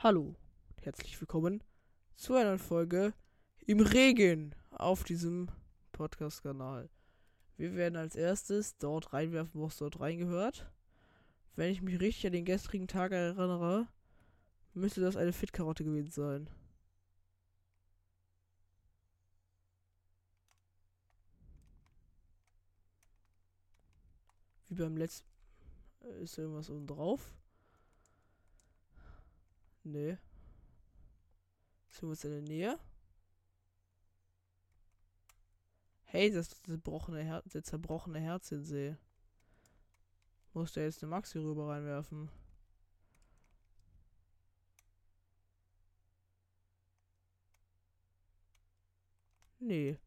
Hallo, 0.00 0.36
herzlich 0.80 1.20
willkommen 1.20 1.60
zu 2.14 2.36
einer 2.36 2.56
Folge 2.56 3.14
im 3.66 3.80
Regen 3.80 4.54
auf 4.70 5.02
diesem 5.02 5.50
Podcast-Kanal. 5.90 6.88
Wir 7.56 7.74
werden 7.74 7.96
als 7.96 8.14
erstes 8.14 8.78
dort 8.78 9.12
reinwerfen, 9.12 9.60
wo 9.60 9.66
es 9.66 9.76
dort 9.76 9.98
reingehört. 9.98 10.70
Wenn 11.56 11.72
ich 11.72 11.82
mich 11.82 11.98
richtig 11.98 12.28
an 12.28 12.32
den 12.32 12.44
gestrigen 12.44 12.86
Tag 12.86 13.10
erinnere, 13.10 13.88
müsste 14.72 15.00
das 15.00 15.16
eine 15.16 15.32
Fit-Karotte 15.32 15.82
gewesen 15.82 16.12
sein. 16.12 16.48
Wie 24.68 24.76
beim 24.76 24.96
letzten. 24.96 25.26
Ist 26.22 26.38
irgendwas 26.38 26.70
oben 26.70 26.86
drauf? 26.86 27.32
Nee. 29.90 30.18
Ist 31.90 32.02
irgendwas 32.02 32.24
in 32.24 32.30
der 32.30 32.42
Nähe? 32.42 32.78
Hey, 36.04 36.30
das 36.30 36.48
ist 36.48 36.64
zerbrochene, 36.64 37.22
Her 37.22 37.42
der 37.46 37.62
zerbrochene 37.64 38.20
Herzinsee. 38.20 38.96
Muss 40.52 40.72
der 40.72 40.84
jetzt 40.84 41.02
eine 41.02 41.10
Maxi 41.10 41.38
rüber 41.38 41.68
reinwerfen? 41.68 42.28
Nee. 49.60 49.98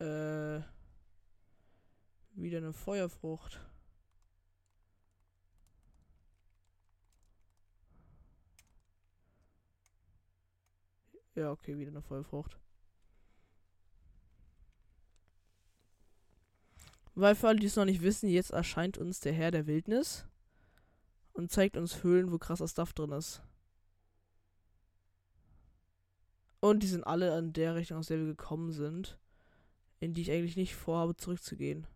Äh. 0.00 0.60
Wieder 2.34 2.58
eine 2.58 2.72
Feuerfrucht. 2.72 3.60
Ja, 11.38 11.52
okay, 11.52 11.78
wieder 11.78 11.92
eine 11.92 12.02
Feuerfrucht. 12.02 12.58
Weil 17.14 17.36
für 17.36 17.46
alle, 17.46 17.60
die 17.60 17.66
es 17.66 17.76
noch 17.76 17.84
nicht 17.84 18.02
wissen, 18.02 18.28
jetzt 18.28 18.50
erscheint 18.50 18.98
uns 18.98 19.20
der 19.20 19.32
Herr 19.32 19.52
der 19.52 19.68
Wildnis 19.68 20.26
und 21.34 21.52
zeigt 21.52 21.76
uns 21.76 22.02
Höhlen, 22.02 22.32
wo 22.32 22.38
krasser 22.38 22.66
Stuff 22.66 22.92
drin 22.92 23.12
ist. 23.12 23.40
Und 26.58 26.82
die 26.82 26.88
sind 26.88 27.04
alle 27.04 27.38
in 27.38 27.52
der 27.52 27.76
Richtung, 27.76 27.98
aus 27.98 28.08
der 28.08 28.18
wir 28.18 28.26
gekommen 28.26 28.72
sind, 28.72 29.16
in 30.00 30.14
die 30.14 30.22
ich 30.22 30.32
eigentlich 30.32 30.56
nicht 30.56 30.74
vorhabe, 30.74 31.14
zurückzugehen. 31.14 31.86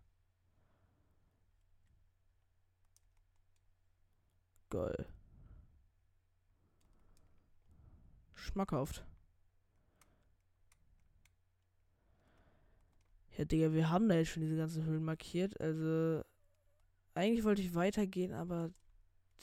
Geil. 4.69 5.05
Schmackhaft. 8.35 9.05
Ja, 13.37 13.45
Digga, 13.45 13.73
wir 13.73 13.89
haben 13.89 14.09
da 14.09 14.15
jetzt 14.15 14.29
schon 14.29 14.43
diese 14.43 14.57
ganzen 14.57 14.85
Höhlen 14.85 15.03
markiert. 15.03 15.59
Also, 15.59 16.23
eigentlich 17.15 17.43
wollte 17.43 17.61
ich 17.61 17.75
weitergehen, 17.75 18.33
aber 18.33 18.71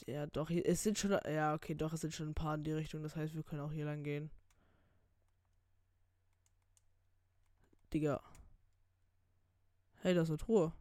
ja, 0.07 0.25
doch, 0.27 0.49
es 0.49 0.83
sind 0.83 0.97
schon, 0.99 1.11
ja, 1.27 1.53
okay, 1.55 1.75
doch, 1.75 1.93
es 1.93 2.01
sind 2.01 2.13
schon 2.13 2.29
ein 2.29 2.33
paar 2.35 2.55
in 2.55 2.63
die 2.63 2.71
Richtung. 2.73 3.03
Das 3.03 3.15
heißt, 3.15 3.35
wir 3.35 3.43
können 3.43 3.61
auch 3.61 3.71
hier 3.71 3.85
lang 3.85 4.03
gehen. 4.03 4.31
Digga. 7.93 8.21
Hey, 10.01 10.13
das 10.15 10.23
ist 10.25 10.29
eine 10.31 10.37
Truhe. 10.37 10.73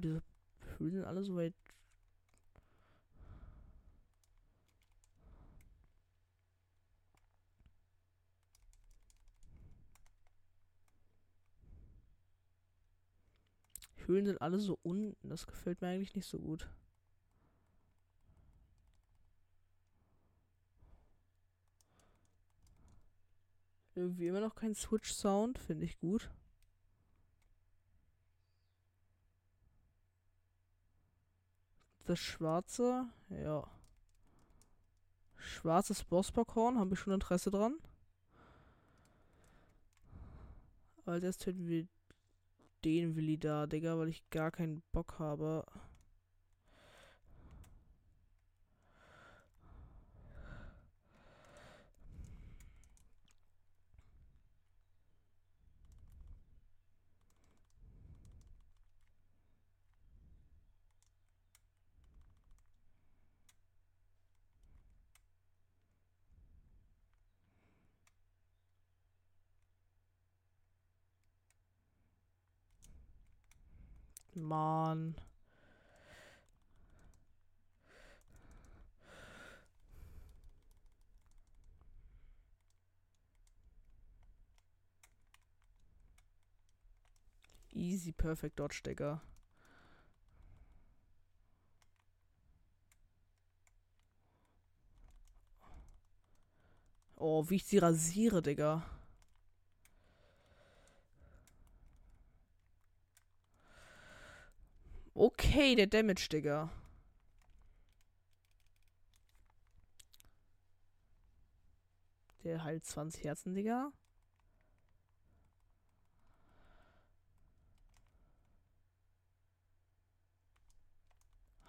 Diese 0.00 0.22
Höhlen 0.78 0.92
sind 0.92 1.04
alle 1.04 1.24
so 1.24 1.34
weit 1.34 1.54
Höhlen 14.08 14.26
sind 14.26 14.40
alle 14.40 14.58
so 14.58 14.78
unten. 14.82 15.28
Das 15.28 15.46
gefällt 15.46 15.82
mir 15.82 15.88
eigentlich 15.88 16.14
nicht 16.14 16.26
so 16.26 16.38
gut. 16.38 16.68
Irgendwie 23.94 24.28
immer 24.28 24.40
noch 24.40 24.54
kein 24.54 24.74
Switch-Sound. 24.74 25.58
Finde 25.58 25.84
ich 25.84 25.98
gut. 25.98 26.30
Das 32.06 32.18
schwarze, 32.18 33.06
ja. 33.28 33.70
Schwarzes 35.36 36.04
Bossbackhorn, 36.04 36.78
habe 36.78 36.94
ich 36.94 37.00
schon 37.00 37.12
Interesse 37.12 37.50
dran. 37.50 37.76
Als 41.04 41.22
erstes 41.24 41.44
töten 41.44 41.66
wir 41.66 41.86
den 42.84 43.16
Willi 43.16 43.38
da, 43.38 43.66
Digga, 43.66 43.98
weil 43.98 44.08
ich 44.08 44.28
gar 44.30 44.50
keinen 44.50 44.82
Bock 44.92 45.18
habe. 45.18 45.64
Mann. 74.48 75.14
Easy 87.72 88.12
Perfect 88.12 88.58
Dodge, 88.58 88.82
Digga. 88.84 89.20
Oh, 97.16 97.44
wie 97.48 97.56
ich 97.56 97.64
sie 97.64 97.78
rasiere, 97.78 98.42
Digga. 98.42 98.82
Okay, 105.18 105.74
der 105.74 105.88
Damage, 105.88 106.28
Digga. 106.30 106.70
Der 112.44 112.62
halt 112.62 112.84
20 112.86 113.24
Herzen, 113.24 113.54
Digga. 113.54 113.90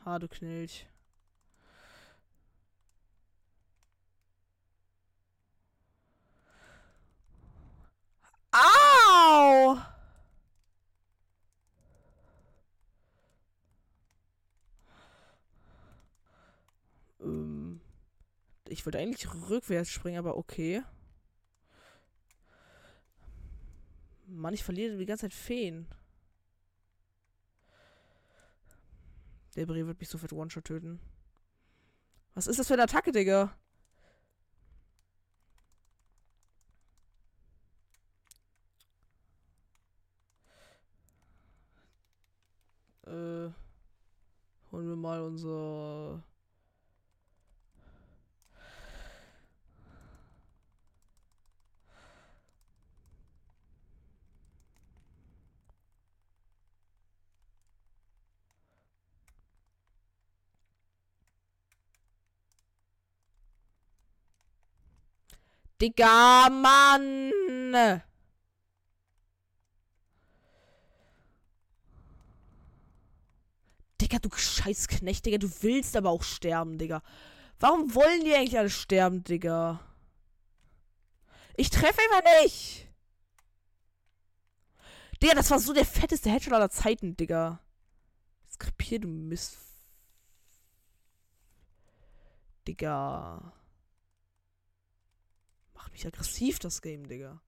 Ha, 0.06 0.20
du 0.20 0.28
Knilch. 0.28 0.86
Au! 8.54 9.78
Ich 18.70 18.86
wollte 18.86 19.00
eigentlich 19.00 19.28
rückwärts 19.50 19.90
springen, 19.90 20.20
aber 20.20 20.38
okay. 20.38 20.84
Mann, 24.28 24.54
ich 24.54 24.64
verliere 24.64 24.98
die 24.98 25.06
ganze 25.06 25.24
Zeit 25.24 25.34
Feen. 25.34 25.88
Der 29.56 29.66
Brie 29.66 29.86
wird 29.86 30.00
mich 30.00 30.10
sofort 30.10 30.32
One-Shot 30.32 30.66
töten. 30.66 31.00
Was 32.36 32.48
ist 32.48 32.60
das 32.60 32.68
für 32.68 32.76
eine 32.76 32.84
Attacke, 32.84 33.12
Digga? 33.12 33.56
Äh, 43.06 43.50
holen 44.72 44.88
wir 44.88 44.96
mal 44.96 45.22
unser 45.24 45.99
Digga, 65.82 66.50
Mann! 66.50 67.32
Digga, 74.02 74.20
du 74.20 74.30
Scheißknecht, 74.36 75.26
Digga, 75.26 75.38
du 75.38 75.50
willst 75.62 75.96
aber 75.96 76.10
auch 76.10 76.24
sterben, 76.24 76.78
Digga. 76.78 77.02
Warum 77.60 77.96
wollen 77.96 78.26
die 78.26 78.34
eigentlich 78.34 78.58
alle 78.58 78.70
sterben, 78.70 79.24
Digga? 79.24 79.80
Ich 81.56 81.70
treffe 81.70 82.00
einfach 82.12 82.44
nicht! 82.44 82.88
Digga, 85.22 85.36
das 85.36 85.50
war 85.52 85.60
so 85.60 85.74
der 85.74 85.86
fetteste 85.86 86.30
Headshot 86.30 86.54
aller 86.54 86.70
Zeiten, 86.70 87.16
Digga. 87.16 87.62
Skripier, 88.50 89.00
du 89.00 89.08
Mist. 89.08 89.58
Digga. 92.68 93.54
Mich 96.00 96.08
aggressiv, 96.08 96.60
das 96.60 96.82
Game, 96.82 97.10
Digga. 97.10 97.42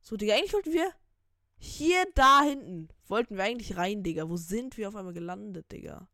So, 0.00 0.16
Digga, 0.16 0.34
eigentlich 0.34 0.52
wollten 0.52 0.72
wir 0.72 0.92
hier 1.58 2.06
da 2.16 2.42
hinten. 2.42 2.88
Wollten 3.06 3.36
wir 3.36 3.44
eigentlich 3.44 3.76
rein, 3.76 4.02
Digga. 4.02 4.28
Wo 4.28 4.36
sind 4.36 4.76
wir 4.76 4.88
auf 4.88 4.96
einmal 4.96 5.12
gelandet, 5.12 5.70
Digga? 5.70 6.08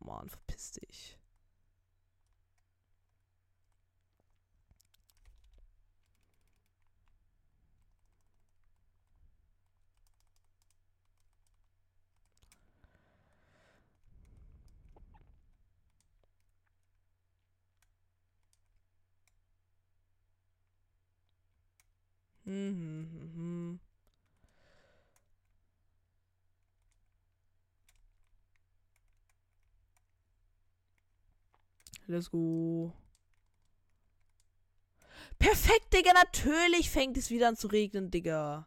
Mann, 0.00 0.30
verpiss 0.30 0.70
dich. 0.72 1.17
Mhm, 22.48 23.06
mhm. 23.36 23.78
Let's 32.06 32.28
go. 32.30 32.94
Perfekt, 35.38 35.92
Digga. 35.92 36.12
Natürlich 36.14 36.90
fängt 36.90 37.18
es 37.18 37.28
wieder 37.28 37.48
an 37.48 37.56
zu 37.56 37.66
regnen, 37.68 38.10
Digga. 38.10 38.66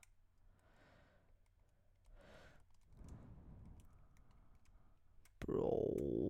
Bro. 5.39 6.22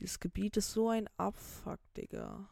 Dieses 0.00 0.18
Gebiet 0.18 0.56
ist 0.56 0.72
so 0.72 0.88
ein 0.88 1.10
Abfuck, 1.18 1.78
Digga. 1.94 2.48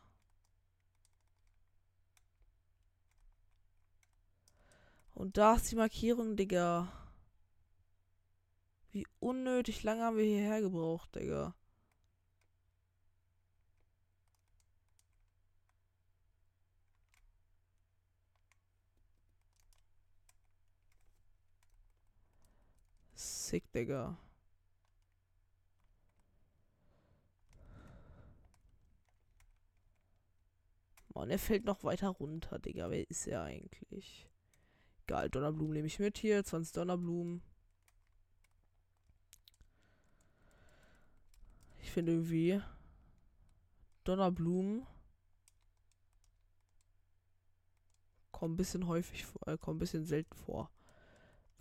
Und 5.19 5.37
da 5.37 5.55
ist 5.56 5.69
die 5.73 5.75
Markierung, 5.75 6.37
Digga. 6.37 6.93
Wie 8.93 9.05
unnötig 9.19 9.82
lange 9.82 10.03
haben 10.05 10.17
wir 10.17 10.25
hierher 10.25 10.61
gebraucht, 10.61 11.12
Digga. 11.17 11.56
Sick, 23.17 23.73
Digga. 23.73 24.17
Mann, 31.12 31.31
er 31.31 31.41
fällt 31.41 31.64
noch 31.64 31.82
weiter 31.82 32.09
runter, 32.11 32.61
Digga. 32.61 32.88
Wer 32.91 33.11
ist 33.11 33.26
er 33.26 33.43
eigentlich? 33.43 34.29
Egal, 35.09 35.31
Donnerblumen 35.31 35.73
nehme 35.73 35.87
ich 35.87 35.99
mit 35.99 36.19
hier. 36.19 36.45
20 36.45 36.75
Donnerblumen. 36.75 37.41
Ich 41.81 41.91
finde 41.91 42.13
irgendwie 42.13 42.61
Donnerblumen 44.05 44.87
kommen 48.33 48.53
ein 48.53 48.57
bisschen 48.59 48.87
häufig 48.87 49.25
vor, 49.25 49.49
äh, 49.49 49.57
kommen 49.57 49.77
ein 49.77 49.81
bisschen 49.81 50.05
selten 50.05 50.35
vor. 50.35 50.71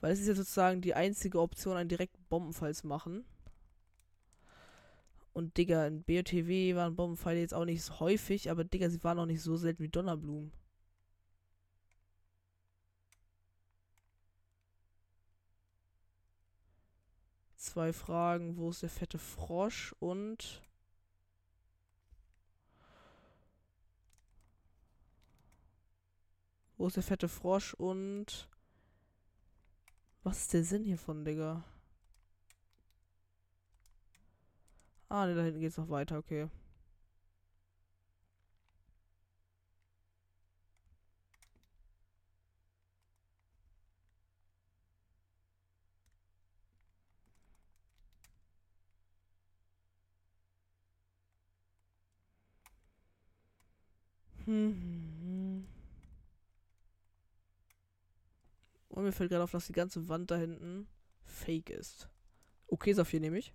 Weil 0.02 0.12
es 0.12 0.20
ist 0.20 0.28
ja 0.28 0.36
sozusagen 0.36 0.82
die 0.82 0.94
einzige 0.94 1.40
Option, 1.40 1.78
einen 1.78 1.88
direkten 1.88 2.26
Bombenfall 2.28 2.76
zu 2.76 2.86
machen. 2.86 3.24
Und 5.32 5.56
Digga, 5.56 5.88
in 5.88 6.04
BOTW 6.04 6.76
waren 6.76 6.98
Bombenfälle 6.98 7.40
jetzt 7.40 7.54
auch 7.54 7.64
nicht 7.64 7.82
so 7.82 8.02
häufig, 8.02 8.52
aber 8.52 8.66
Digga, 8.66 8.90
sie 8.90 9.02
waren 9.06 9.20
auch 9.20 9.26
nicht 9.26 9.42
so 9.42 9.56
selten 9.56 9.84
wie 9.84 9.90
Donnerblumen. 9.90 10.52
Zwei 17.68 17.94
Fragen. 17.94 18.58
Wo 18.58 18.70
ist 18.70 18.82
der 18.82 18.90
fette 18.90 19.20
Frosch? 19.20 19.94
Und. 20.00 20.62
Wo 26.78 26.88
ist 26.88 26.96
der 26.96 27.04
fette 27.04 27.28
Frosch? 27.28 27.74
Und. 27.74 28.48
Was 30.24 30.42
ist 30.42 30.54
der 30.54 30.64
Sinn 30.64 30.84
hiervon, 30.86 31.26
Digga? 31.26 31.64
Ah, 35.10 35.26
ne, 35.26 35.36
da 35.36 35.44
hinten 35.44 35.60
geht's 35.62 35.78
noch 35.78 35.90
weiter, 35.90 36.18
okay. 36.18 36.50
Mhm. 54.48 55.68
Und 58.90 59.04
mir 59.04 59.12
fällt 59.12 59.30
gerade 59.30 59.44
auf, 59.44 59.52
dass 59.52 59.68
die 59.68 59.74
ganze 59.74 60.08
Wand 60.10 60.32
da 60.32 60.36
hinten 60.38 60.88
fake 61.24 61.70
ist. 61.70 62.10
Okay, 62.68 62.94
Saphir 62.94 63.20
nehme 63.22 63.40
ich. 63.40 63.54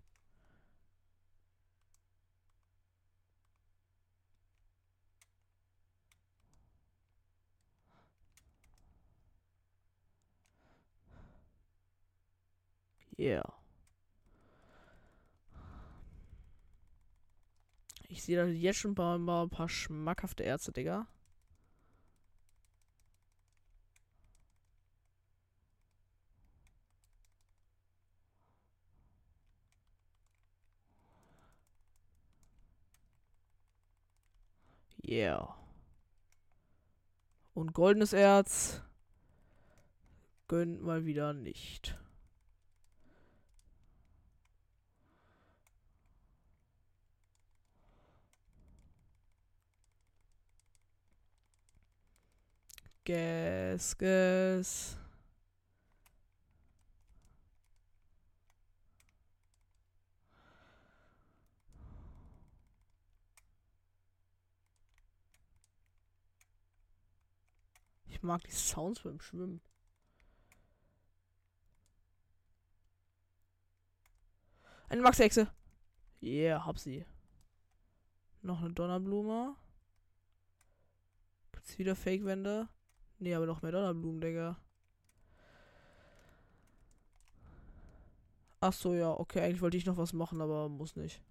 Yeah. 13.19 13.43
Ich 18.13 18.23
sehe 18.25 18.37
da 18.37 18.45
jetzt 18.45 18.77
schon 18.79 18.93
mal, 18.93 19.19
mal 19.19 19.45
ein 19.45 19.49
paar 19.49 19.71
schmackhafte 19.71 20.43
Ärzte, 20.43 20.71
Digga. 20.71 21.07
Yeah. 35.03 35.57
Und 37.55 37.73
goldenes 37.73 38.13
Erz 38.13 38.83
gönnt 40.49 40.83
mal 40.83 41.07
wieder 41.07 41.33
nicht. 41.33 41.97
Guess, 53.05 53.97
guess. 53.99 54.97
Ich 68.07 68.23
mag 68.23 68.41
die 68.45 68.53
Sounds 68.53 69.01
beim 69.01 69.21
Schwimmen. 69.21 69.61
Eine 74.89 75.03
Max-Hexe. 75.03 75.51
Yeah, 76.23 76.65
hab 76.65 76.79
sie. 76.79 77.05
Noch 78.43 78.61
eine 78.61 78.73
Donnerblume. 78.73 79.57
Gibt's 81.51 81.79
wieder 81.79 81.97
Fake-Wände? 81.97 82.69
Nee, 83.23 83.37
aber 83.37 83.47
noch 83.47 83.63
mehr 83.63 83.71
Donnerblumen, 83.71 84.21
Digga. 84.21 84.57
Ach 88.61 88.73
so, 88.73 88.95
ja, 88.95 89.13
okay, 89.13 89.41
eigentlich 89.41 89.61
wollte 89.63 89.77
ich 89.77 89.87
noch 89.87 89.97
was 89.97 90.13
machen, 90.13 90.41
aber 90.41 90.69
muss 90.69 90.97
nicht. 90.97 91.23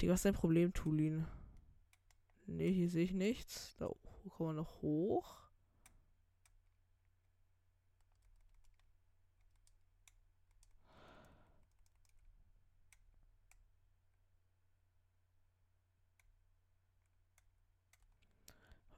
Digga, 0.00 0.14
was 0.14 0.20
ist 0.20 0.24
dein 0.24 0.32
Problem, 0.32 0.72
Tulin? 0.72 1.26
Ne, 2.46 2.68
hier 2.68 2.88
sehe 2.88 3.04
ich 3.04 3.12
nichts. 3.12 3.76
Da 3.76 3.90
kommen 4.30 4.50
wir 4.50 4.54
noch 4.54 4.80
hoch. 4.80 5.36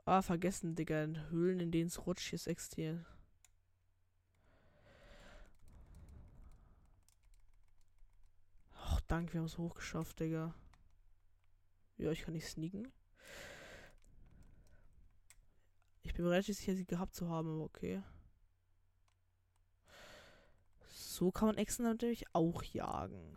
Ah, 0.07 0.23
vergessen, 0.23 0.77
Digga. 0.77 1.03
In 1.03 1.31
Höhlen, 1.31 1.59
in 1.59 1.73
denen 1.73 1.89
es 1.89 2.07
rutscht, 2.07 2.33
ist 2.33 2.47
extrem. 2.47 3.05
Ach, 8.73 9.01
danke, 9.09 9.33
wir 9.35 9.41
haben 9.41 9.47
es 9.47 9.59
hochgeschafft, 9.59 10.21
Digga. 10.21 10.55
Ja, 11.99 12.13
ich 12.13 12.23
kann 12.23 12.35
nicht 12.35 12.47
sneaken. 12.47 12.93
Ich 16.03 16.15
bin 16.15 16.25
relativ 16.25 16.57
sicher, 16.57 16.77
sie 16.77 16.87
gehabt 16.87 17.17
zu 17.17 17.29
haben, 17.29 17.49
aber 17.49 17.65
okay. 17.65 18.01
So 20.89 21.33
kann 21.33 21.49
man 21.49 21.57
Echsen 21.59 21.85
natürlich 21.85 22.33
auch 22.33 22.63
jagen. 22.63 23.37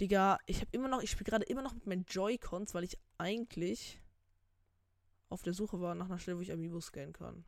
Digga, 0.00 0.38
ich 0.46 0.60
habe 0.60 0.70
immer 0.72 0.88
noch, 0.88 1.02
ich 1.02 1.10
spiele 1.10 1.28
gerade 1.30 1.44
immer 1.46 1.62
noch 1.62 1.74
mit 1.74 1.86
meinen 1.86 2.04
Joy-Cons, 2.04 2.72
weil 2.74 2.84
ich 2.84 2.98
eigentlich 3.18 4.00
auf 5.28 5.42
der 5.42 5.54
Suche 5.54 5.80
war 5.80 5.94
nach 5.94 6.06
einer 6.06 6.18
Stelle, 6.18 6.38
wo 6.38 6.42
ich 6.42 6.52
Amiibo 6.52 6.80
scannen 6.80 7.12
kann. 7.12 7.44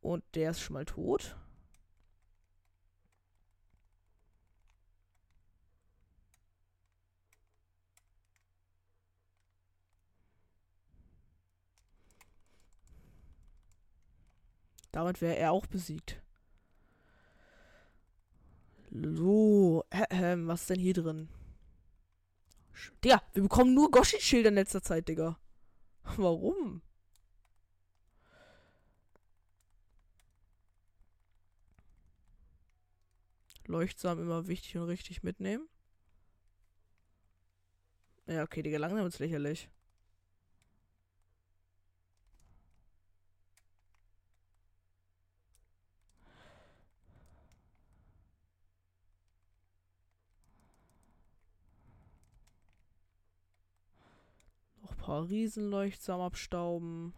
Und 0.00 0.24
der 0.34 0.50
ist 0.52 0.60
schon 0.60 0.74
mal 0.74 0.86
tot. 0.86 1.36
Damit 14.92 15.20
wäre 15.20 15.36
er 15.36 15.52
auch 15.52 15.66
besiegt. 15.66 16.20
So, 18.90 19.84
äh, 19.90 20.32
äh, 20.32 20.46
was 20.46 20.62
ist 20.62 20.70
denn 20.70 20.80
hier 20.80 20.94
drin? 20.94 21.28
Digga, 23.04 23.22
wir 23.34 23.42
bekommen 23.42 23.74
nur 23.74 23.90
Goshi-Schilder 23.90 24.48
in 24.48 24.54
letzter 24.56 24.82
Zeit, 24.82 25.08
Digga. 25.08 25.38
Warum? 26.16 26.82
Leuchtsam 33.66 34.20
immer 34.20 34.48
wichtig 34.48 34.76
und 34.76 34.88
richtig 34.88 35.22
mitnehmen. 35.22 35.68
Ja, 38.26 38.42
okay, 38.42 38.62
Digga, 38.62 38.78
langsam 38.78 39.02
wird's 39.02 39.20
lächerlich. 39.20 39.70
Paar 55.10 55.28
Riesenleuchtsam 55.28 56.20
abstauben. 56.20 57.12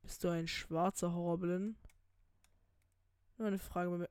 Bist 0.00 0.24
du 0.24 0.30
ein 0.30 0.48
schwarzer 0.48 1.12
Horrorblind? 1.12 1.76
Nur 3.36 3.48
eine 3.48 3.58
Frage 3.58 3.90
bei 3.90 3.98
mir. 3.98 4.08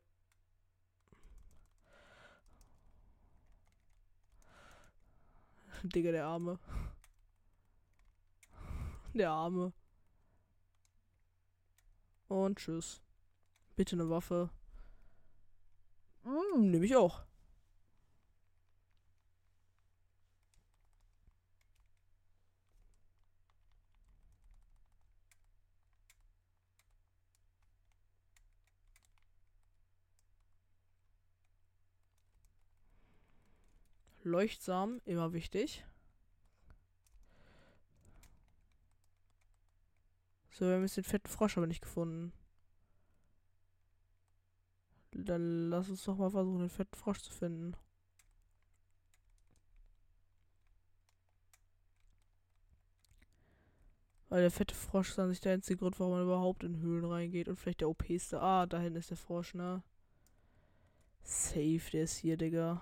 Digga, 5.81 6.11
der 6.11 6.27
Arme. 6.27 6.59
Der 9.15 9.31
Arme. 9.31 9.73
Und 12.27 12.59
tschüss. 12.59 13.01
Bitte 13.75 13.95
eine 13.95 14.11
Waffe. 14.11 14.51
Hm, 16.21 16.69
nehme 16.69 16.85
ich 16.85 16.95
auch. 16.95 17.26
Leuchtsam, 34.27 35.01
immer 35.05 35.34
wichtig. 35.34 35.86
So, 40.51 40.65
wir 40.65 40.75
haben 40.75 40.81
jetzt 40.81 40.98
den 40.98 41.03
fetten 41.03 41.27
Frosch 41.27 41.57
aber 41.57 41.67
nicht 41.67 41.81
gefunden. 41.81 42.34
Dann 45.12 45.69
lass 45.69 45.89
uns 45.89 46.03
doch 46.03 46.17
mal 46.17 46.31
versuchen, 46.31 46.60
den 46.60 46.69
fetten 46.69 46.96
Frosch 46.96 47.22
zu 47.22 47.31
finden. 47.31 47.75
Weil 54.29 54.41
der 54.41 54.51
fette 54.51 54.75
Frosch 54.75 55.10
ist 55.10 55.19
an 55.19 55.29
sich 55.29 55.39
der 55.39 55.53
einzige 55.53 55.77
Grund, 55.77 56.00
warum 56.00 56.13
man 56.13 56.24
überhaupt 56.24 56.63
in 56.63 56.79
Höhlen 56.79 57.05
reingeht. 57.05 57.48
Und 57.48 57.57
vielleicht 57.57 57.81
der 57.81 57.89
OP-ste. 57.89 58.41
Ah, 58.41 58.65
da 58.65 58.79
hinten 58.79 59.00
ist 59.00 59.10
der 59.10 59.17
Frosch, 59.17 59.53
ne? 59.53 59.84
Safe, 61.24 61.81
der 61.93 62.03
ist 62.03 62.17
hier, 62.17 62.36
Digga. 62.36 62.81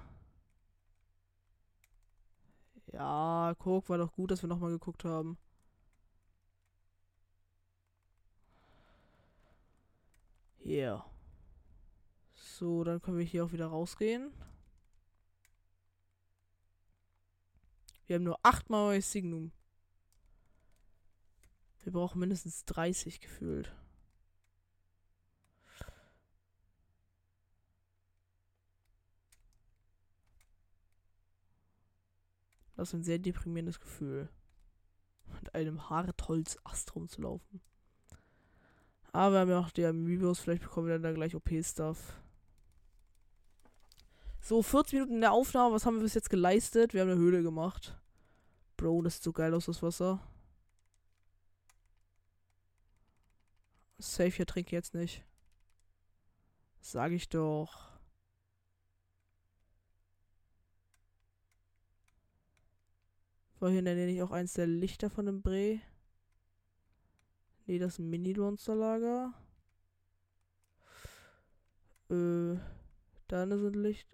Ja, 2.96 3.54
guck, 3.60 3.90
war 3.90 3.98
doch 3.98 4.14
gut, 4.14 4.32
dass 4.32 4.42
wir 4.42 4.48
nochmal 4.48 4.72
geguckt 4.72 5.04
haben. 5.04 5.38
Yeah. 10.64 11.06
So, 12.34 12.86
dann 12.86 13.02
können 13.02 13.18
wir 13.18 13.26
hier 13.26 13.44
auch 13.44 13.52
wieder 13.52 13.68
rausgehen. 13.68 14.32
Wir 18.06 18.16
haben 18.16 18.24
nur 18.24 18.40
achtmal 18.44 18.94
neues 18.94 19.12
Signum. 19.12 19.52
Wir 21.84 21.92
brauchen 21.92 22.20
mindestens 22.20 22.64
30 22.64 23.20
gefühlt. 23.20 23.76
Das 32.76 32.90
ist 32.90 32.94
ein 32.94 33.04
sehr 33.04 33.20
deprimierendes 33.20 33.80
Gefühl. 33.80 34.30
Mit 35.40 35.56
einem 35.56 35.90
Hartholz-Ast 35.90 36.96
rumzulaufen. 36.96 37.62
Aber 39.12 39.34
wir 39.34 39.40
haben 39.40 39.50
ja 39.50 39.60
auch 39.60 39.72
die 39.72 39.86
Amiibos, 39.86 40.40
vielleicht 40.40 40.64
bekommen 40.64 40.88
wir 40.88 40.96
dann 40.96 41.04
da 41.04 41.14
gleich 41.14 41.36
OP-Stuff. 41.36 42.20
So, 44.42 44.62
40 44.62 44.94
Minuten 44.94 45.16
in 45.16 45.22
der 45.22 45.32
Aufnahme, 45.32 45.74
was 45.74 45.86
haben 45.86 45.96
wir 45.96 46.04
bis 46.04 46.14
jetzt 46.14 46.30
geleistet? 46.30 46.94
Wir 46.94 47.02
haben 47.02 47.10
eine 47.10 47.20
Höhle 47.20 47.42
gemacht. 47.42 47.98
Bro, 48.78 49.02
das 49.04 49.16
sieht 49.16 49.24
so 49.24 49.32
geil 49.32 49.54
aus, 49.54 49.66
das 49.66 49.82
Wasser. 49.82 50.20
Safe, 53.98 54.30
hier 54.30 54.46
trinke 54.46 54.76
jetzt 54.76 54.94
nicht. 54.94 55.24
Sag 56.82 57.14
ich 57.14 57.30
doch. 57.30 57.95
Vorhin 63.66 63.86
nenne 63.86 64.08
ich 64.12 64.22
auch 64.22 64.30
eins 64.30 64.54
der 64.54 64.68
Lichter 64.68 65.10
von 65.10 65.26
dem 65.26 65.42
Bre. 65.42 65.82
Nee, 67.66 67.80
das 67.80 67.98
Mini-Monsterlager. 67.98 69.34
Äh, 72.12 72.60
da 73.28 73.48
sind 73.58 73.76
Licht. 73.76 74.08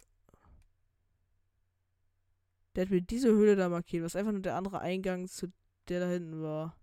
Der 2.73 2.85
hat 2.85 2.91
mir 2.91 3.01
diese 3.01 3.27
Höhle 3.27 3.57
da 3.57 3.67
markiert, 3.67 4.05
was 4.05 4.15
einfach 4.15 4.31
nur 4.31 4.41
der 4.41 4.55
andere 4.55 4.79
Eingang 4.79 5.27
zu 5.27 5.51
der 5.89 5.99
da 5.99 6.07
hinten 6.07 6.41
war. 6.41 6.77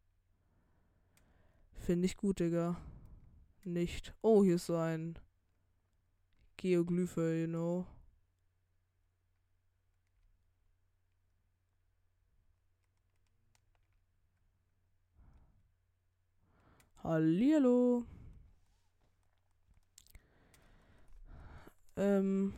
Finde 1.72 2.04
ich 2.04 2.18
gut, 2.18 2.38
Digga. 2.38 2.76
Nicht. 3.64 4.14
Oh, 4.20 4.44
hier 4.44 4.56
ist 4.56 4.66
so 4.66 4.76
ein 4.76 5.18
Geoglyphe, 6.58 7.40
you 7.40 7.46
know. 7.46 7.86
Hallihallo. 17.08 18.04
Ähm. 21.96 22.52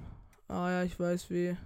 Ah 0.48 0.70
ja, 0.70 0.82
ich 0.82 0.98
weiß 0.98 1.30
wie. 1.30 1.56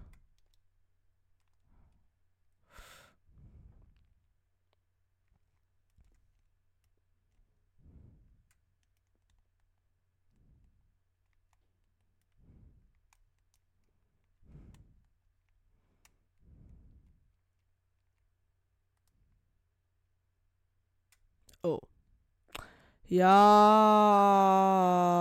Ja, 23.14 23.28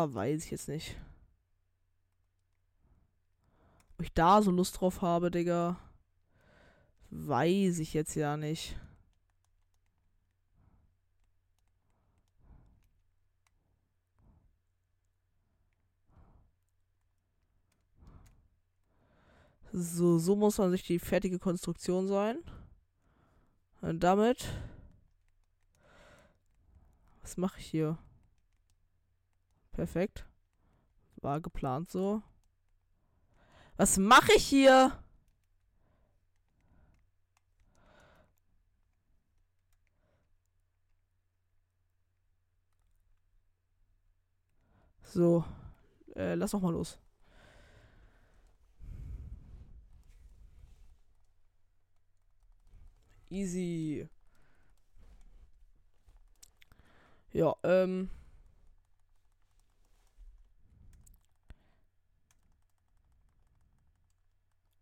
weiß 0.09 0.45
ich 0.45 0.51
jetzt 0.51 0.67
nicht. 0.67 0.97
Ob 3.93 4.01
ich 4.01 4.11
da 4.13 4.41
so 4.41 4.49
Lust 4.49 4.81
drauf 4.81 5.03
habe, 5.03 5.29
Digga. 5.29 5.77
Weiß 7.11 7.77
ich 7.77 7.93
jetzt 7.93 8.15
ja 8.15 8.35
nicht. 8.35 8.75
So, 19.71 20.17
so 20.17 20.35
muss 20.35 20.57
man 20.57 20.71
sich 20.71 20.81
die 20.81 20.97
fertige 20.97 21.37
Konstruktion 21.37 22.07
sein. 22.07 22.39
Und 23.81 23.99
damit. 24.03 24.47
Was 27.23 27.37
mache 27.37 27.59
ich 27.59 27.65
hier? 27.67 27.97
Perfekt. 29.71 30.27
War 31.21 31.41
geplant 31.41 31.89
so. 31.89 32.21
Was 33.77 33.97
mache 33.97 34.33
ich 34.35 34.45
hier? 34.45 34.91
So. 45.03 45.45
Äh, 46.15 46.35
lass 46.35 46.51
doch 46.51 46.61
mal 46.61 46.71
los. 46.73 46.99
Easy. 53.29 54.07
Ja, 57.33 57.55
ähm. 57.63 58.09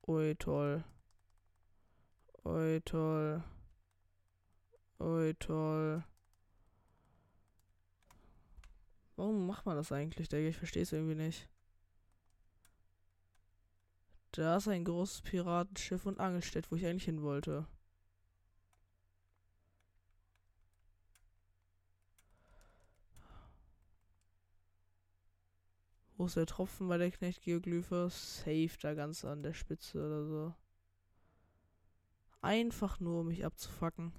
Ui, 0.08 0.36
toll. 0.36 0.84
Ui, 2.46 2.82
toll. 2.82 3.44
Ui, 5.00 5.34
toll. 5.36 6.04
Warum 9.16 9.48
macht 9.48 9.66
man 9.66 9.78
das 9.78 9.92
eigentlich, 9.92 10.28
Digga? 10.30 10.50
Ich 10.50 10.58
verstehe 10.58 10.84
es 10.84 10.92
irgendwie 10.92 11.16
nicht. 11.16 11.48
Da 14.34 14.58
ist 14.58 14.68
ein 14.68 14.84
großes 14.84 15.22
Piratenschiff 15.22 16.06
und 16.06 16.20
Angelstedt, 16.20 16.72
wo 16.72 16.76
ich 16.76 16.86
eigentlich 16.86 17.06
hin 17.06 17.22
wollte. 17.22 17.68
Ist 26.26 26.36
der 26.36 26.46
Tropfen 26.46 26.88
bei 26.88 26.98
der 26.98 27.12
Knecht-Geoglyphe? 27.12 28.10
Safe 28.10 28.72
da 28.80 28.94
ganz 28.94 29.26
an 29.26 29.44
der 29.44 29.54
Spitze 29.54 29.98
oder 29.98 30.26
so. 30.26 30.54
Einfach 32.42 33.00
nur, 33.00 33.22
um 33.22 33.28
mich 33.28 33.44
abzufacken. 33.44 34.14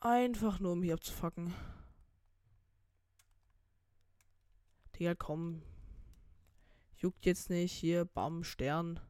Einfach 0.00 0.58
nur, 0.58 0.72
um 0.72 0.80
mich 0.80 0.92
abzufacken. 0.92 1.54
Digga, 4.98 5.14
komm. 5.14 5.62
Juckt 6.96 7.26
jetzt 7.26 7.50
nicht. 7.50 7.72
Hier, 7.72 8.04
Bam, 8.04 8.42
Stern. 8.42 9.00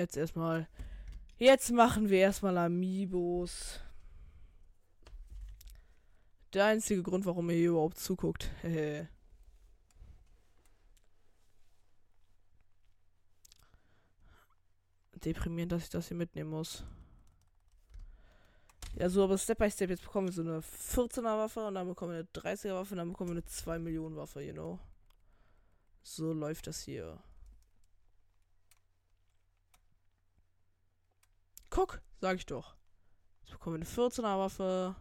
Jetzt 0.00 0.16
erstmal. 0.16 0.66
Jetzt 1.36 1.70
machen 1.72 2.08
wir 2.08 2.20
erstmal 2.20 2.56
Amiibos. 2.56 3.80
Der 6.54 6.64
einzige 6.64 7.02
Grund, 7.02 7.26
warum 7.26 7.50
ihr 7.50 7.56
hier 7.56 7.68
überhaupt 7.68 7.98
zuguckt. 7.98 8.48
Deprimierend, 15.22 15.72
dass 15.72 15.82
ich 15.82 15.90
das 15.90 16.08
hier 16.08 16.16
mitnehmen 16.16 16.48
muss. 16.48 16.82
Ja, 18.94 19.10
so, 19.10 19.22
aber 19.22 19.36
Step 19.36 19.58
by 19.58 19.70
Step. 19.70 19.90
Jetzt 19.90 20.04
bekommen 20.04 20.28
wir 20.28 20.32
so 20.32 20.40
eine 20.40 20.60
14er 20.60 21.24
Waffe 21.24 21.66
und 21.66 21.74
dann 21.74 21.86
bekommen 21.86 22.12
wir 22.12 22.20
eine 22.20 22.28
30er 22.54 22.72
Waffe 22.72 22.94
und 22.94 22.98
dann 22.98 23.10
bekommen 23.10 23.28
wir 23.32 23.34
eine 23.34 23.44
2 23.44 23.78
Millionen 23.78 24.16
Waffe, 24.16 24.40
you 24.40 24.54
know. 24.54 24.78
So 26.02 26.32
läuft 26.32 26.68
das 26.68 26.80
hier. 26.80 27.22
Guck, 31.70 32.02
sag 32.20 32.36
ich 32.36 32.46
doch. 32.46 32.74
Jetzt 33.42 33.52
bekommen 33.52 33.80
wir 33.80 33.86
eine 33.86 34.10
14er 34.10 34.38
Waffe. 34.38 34.96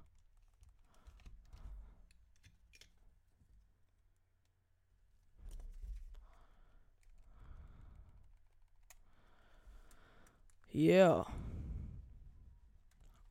Yeah. 10.74 11.26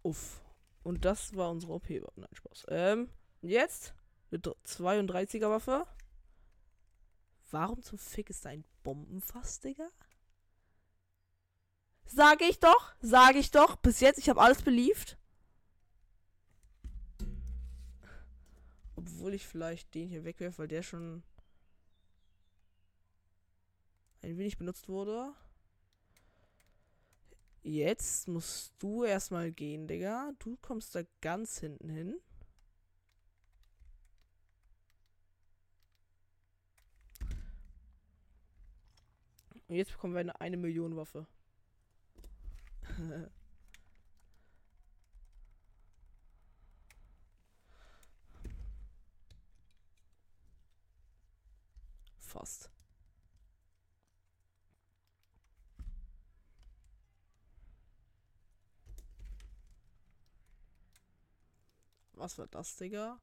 Uff. 0.02 0.42
Und 0.82 1.04
das 1.04 1.36
war 1.36 1.50
unsere 1.50 1.74
OP. 1.74 1.88
Nein, 1.88 2.28
Spaß. 2.32 2.66
Ähm, 2.68 3.08
jetzt 3.40 3.94
eine 4.30 4.40
32er 4.40 5.48
Waffe. 5.48 5.86
Warum 7.50 7.82
zum 7.82 7.98
Fick 7.98 8.30
ist 8.30 8.44
da 8.44 8.50
ein 8.50 8.64
Bombenfass, 8.82 9.60
Digga? 9.60 9.88
Sage 12.08 12.46
ich 12.46 12.58
doch, 12.58 12.94
sage 13.00 13.38
ich 13.38 13.50
doch. 13.50 13.76
Bis 13.76 14.00
jetzt, 14.00 14.18
ich 14.18 14.28
habe 14.28 14.40
alles 14.40 14.62
beliebt. 14.62 15.18
Obwohl 18.96 19.34
ich 19.34 19.46
vielleicht 19.46 19.94
den 19.94 20.08
hier 20.08 20.24
wegwerfe, 20.24 20.58
weil 20.58 20.68
der 20.68 20.82
schon 20.82 21.22
ein 24.22 24.36
wenig 24.38 24.58
benutzt 24.58 24.88
wurde. 24.88 25.32
Jetzt 27.62 28.26
musst 28.26 28.72
du 28.78 29.04
erstmal 29.04 29.52
gehen, 29.52 29.86
Digga. 29.86 30.32
Du 30.38 30.56
kommst 30.62 30.94
da 30.94 31.02
ganz 31.20 31.58
hinten 31.60 31.90
hin. 31.90 32.20
Und 39.68 39.76
jetzt 39.76 39.92
bekommen 39.92 40.14
wir 40.14 40.20
eine 40.20 40.40
1 40.40 40.56
Million 40.56 40.96
Waffe. 40.96 41.26
Fast. 52.18 52.70
Was 62.14 62.36
war 62.36 62.48
das, 62.48 62.74
Digga? 62.76 63.20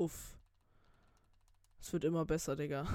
Uff. 0.00 0.38
Es 1.78 1.92
wird 1.92 2.04
immer 2.04 2.24
besser, 2.24 2.56
Digga. 2.56 2.86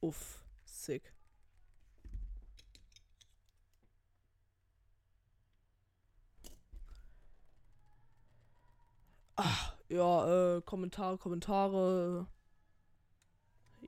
Uff, 0.00 0.44
sick. 0.64 1.02
Ja, 9.92 10.56
äh, 10.56 10.62
Kommentare, 10.62 11.18
Kommentare. 11.18 12.26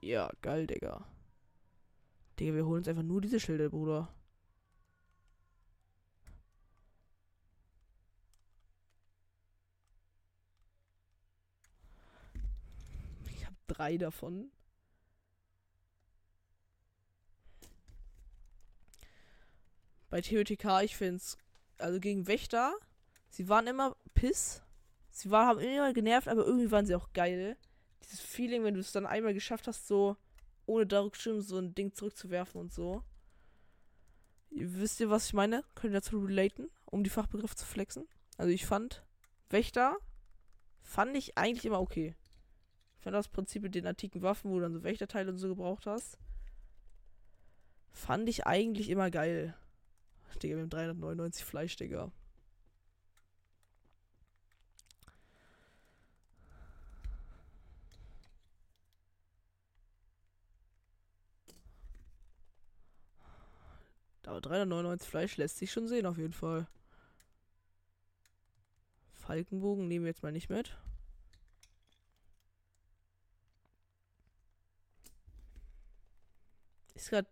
Ja, 0.01 0.29
geil, 0.43 0.67
Digga. 0.67 1.03
Digga, 2.39 2.53
wir 2.53 2.65
holen 2.67 2.79
uns 2.79 2.87
einfach 2.87 3.01
nur 3.01 3.21
diese 3.21 3.39
Schilder, 3.39 3.69
Bruder. 3.69 4.13
Ich 13.33 13.43
habe 13.43 13.55
drei 13.65 13.97
davon. 13.97 14.51
Bei 20.11 20.21
TOTK, 20.21 20.83
ich 20.83 20.95
finde 20.95 21.15
es, 21.15 21.39
also 21.79 21.99
gegen 21.99 22.27
Wächter, 22.27 22.75
sie 23.31 23.49
waren 23.49 23.65
immer 23.65 23.95
Piss. 24.13 24.64
Sie 25.15 25.31
waren, 25.31 25.47
haben 25.47 25.59
immer 25.59 25.93
genervt, 25.93 26.27
aber 26.27 26.45
irgendwie 26.45 26.71
waren 26.71 26.85
sie 26.85 26.93
auch 26.93 27.13
geil. 27.13 27.55
Dieses 28.03 28.19
Feeling, 28.19 28.65
wenn 28.65 28.73
du 28.73 28.81
es 28.81 28.91
dann 28.91 29.05
einmal 29.05 29.33
geschafft 29.33 29.65
hast, 29.65 29.87
so 29.87 30.17
ohne 30.65 30.85
Darkschirm 30.85 31.39
so 31.39 31.57
ein 31.57 31.73
Ding 31.73 31.93
zurückzuwerfen 31.93 32.59
und 32.59 32.73
so. 32.73 33.01
Wisst 34.49 34.99
ihr, 34.99 35.09
was 35.09 35.27
ich 35.27 35.33
meine? 35.33 35.63
Könnt 35.73 35.93
ihr 35.93 36.01
dazu 36.01 36.19
relaten, 36.19 36.69
um 36.83 37.01
die 37.05 37.09
Fachbegriffe 37.09 37.55
zu 37.55 37.65
flexen? 37.65 38.09
Also 38.37 38.51
ich 38.51 38.65
fand 38.65 39.05
Wächter 39.49 39.95
fand 40.81 41.15
ich 41.15 41.37
eigentlich 41.37 41.63
immer 41.63 41.79
okay. 41.79 42.13
Ich 42.97 43.03
fand 43.03 43.15
das 43.15 43.29
Prinzip 43.29 43.63
mit 43.63 43.73
den 43.73 43.87
antiken 43.87 44.21
Waffen, 44.21 44.51
wo 44.51 44.55
du 44.55 44.63
dann 44.63 44.73
so 44.73 44.83
Wächterteile 44.83 45.31
und 45.31 45.37
so 45.37 45.47
gebraucht 45.47 45.85
hast, 45.85 46.19
fand 47.93 48.27
ich 48.27 48.45
eigentlich 48.45 48.89
immer 48.89 49.09
geil. 49.11 49.55
Digga, 50.43 50.57
wir 50.57 50.63
haben 50.63 50.69
399 50.69 51.45
Fleisch, 51.45 51.77
Digga. 51.77 52.11
399 64.45 65.09
Fleisch 65.09 65.37
lässt 65.37 65.57
sich 65.57 65.71
schon 65.71 65.87
sehen, 65.87 66.05
auf 66.05 66.17
jeden 66.17 66.33
Fall. 66.33 66.67
Falkenbogen 69.13 69.87
nehmen 69.87 70.05
wir 70.05 70.11
jetzt 70.11 70.23
mal 70.23 70.31
nicht 70.31 70.49
mit. 70.49 70.77
Ist 76.93 77.09
gerade 77.09 77.27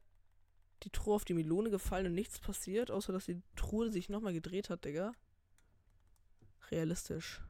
die 0.84 0.90
Truhe 0.90 1.16
auf 1.16 1.24
die 1.24 1.34
Melone 1.34 1.70
gefallen 1.70 2.08
und 2.08 2.16
nichts 2.16 2.40
passiert, 2.40 2.92
außer 2.92 3.14
dass 3.14 3.26
die 3.26 3.42
Truhe 3.56 3.92
sich 3.92 4.10
nochmal 4.10 4.34
gedreht 4.34 4.70
hat, 4.70 4.84
Digga. 4.84 5.14
Realistisch. 6.72 7.42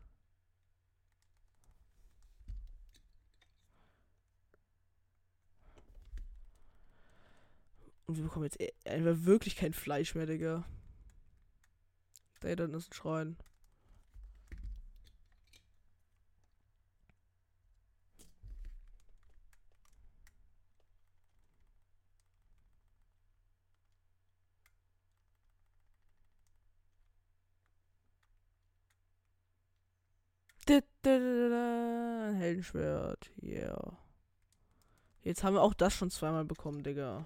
Und 8.05 8.17
wir 8.17 8.23
bekommen 8.23 8.45
jetzt 8.45 8.59
e- 8.59 8.73
einfach 8.85 9.25
wirklich 9.25 9.55
kein 9.55 9.73
Fleisch 9.73 10.15
mehr, 10.15 10.25
Digga. 10.25 10.65
Da 12.41 12.55
dann 12.55 12.73
ist 12.73 12.91
ein 12.91 12.93
Schrein. 12.93 13.37
Ein 32.33 32.35
Heldenschwert, 32.35 33.29
yeah. 33.41 33.97
Jetzt 35.21 35.43
haben 35.43 35.55
wir 35.55 35.61
auch 35.61 35.73
das 35.73 35.93
schon 35.93 36.09
zweimal 36.11 36.45
bekommen, 36.45 36.83
Digga. 36.83 37.25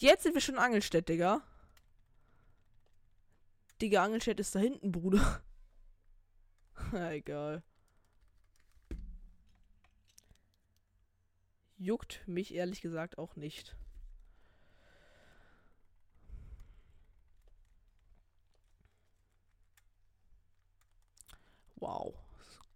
Jetzt 0.00 0.22
sind 0.22 0.32
wir 0.32 0.40
schon 0.40 0.54
in 0.54 0.62
Angelstedt, 0.62 1.10
Digga. 1.10 1.42
Digga, 3.82 4.02
Angelstedt 4.02 4.40
ist 4.40 4.54
da 4.54 4.58
hinten, 4.58 4.92
Bruder. 4.92 5.42
Egal. 6.94 7.62
Juckt 11.76 12.26
mich 12.26 12.54
ehrlich 12.54 12.80
gesagt 12.80 13.18
auch 13.18 13.36
nicht. 13.36 13.76
Wow. 21.76 22.14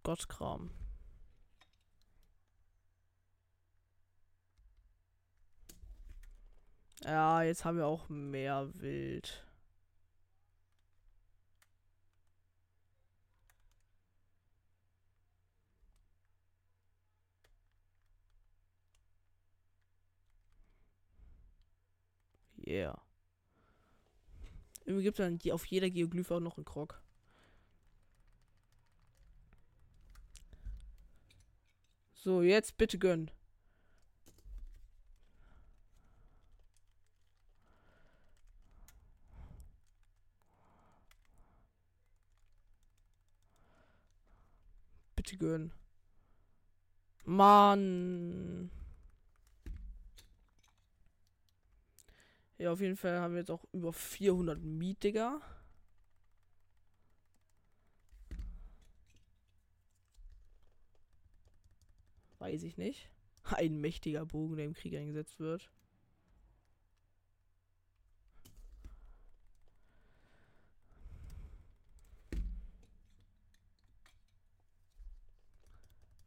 Gottkram. 0.03 0.69
Ja, 7.05 7.41
jetzt 7.43 7.63
haben 7.65 7.77
wir 7.77 7.85
auch 7.87 8.09
mehr 8.09 8.69
Wild. 8.81 9.45
Yeah. 22.67 22.95
Irgendwie 24.85 25.03
gibt 25.03 25.19
es 25.19 25.25
dann 25.25 25.51
auf 25.51 25.65
jeder 25.65 25.89
Geoglyphe 25.89 26.35
auch 26.35 26.39
noch 26.39 26.57
einen 26.57 26.65
Krog. 26.65 27.01
So, 32.15 32.41
jetzt 32.41 32.77
bitte 32.77 32.97
gönn. 32.97 33.29
Bitte 45.25 45.37
gönn. 45.37 45.71
Mann. 47.23 48.69
Ja, 52.59 52.71
auf 52.71 52.79
jeden 52.79 52.95
Fall 52.95 53.19
haben 53.19 53.33
wir 53.33 53.39
jetzt 53.39 53.49
auch 53.49 53.65
über 53.73 53.91
400 53.91 54.61
Miet, 54.61 55.01
Digga. 55.01 55.41
Weiß 62.37 62.61
ich 62.61 62.77
nicht. 62.77 63.09
Ein 63.45 63.81
mächtiger 63.81 64.27
Bogen, 64.27 64.57
der 64.57 64.65
im 64.65 64.75
Krieg 64.75 64.93
eingesetzt 64.93 65.39
wird. 65.39 65.71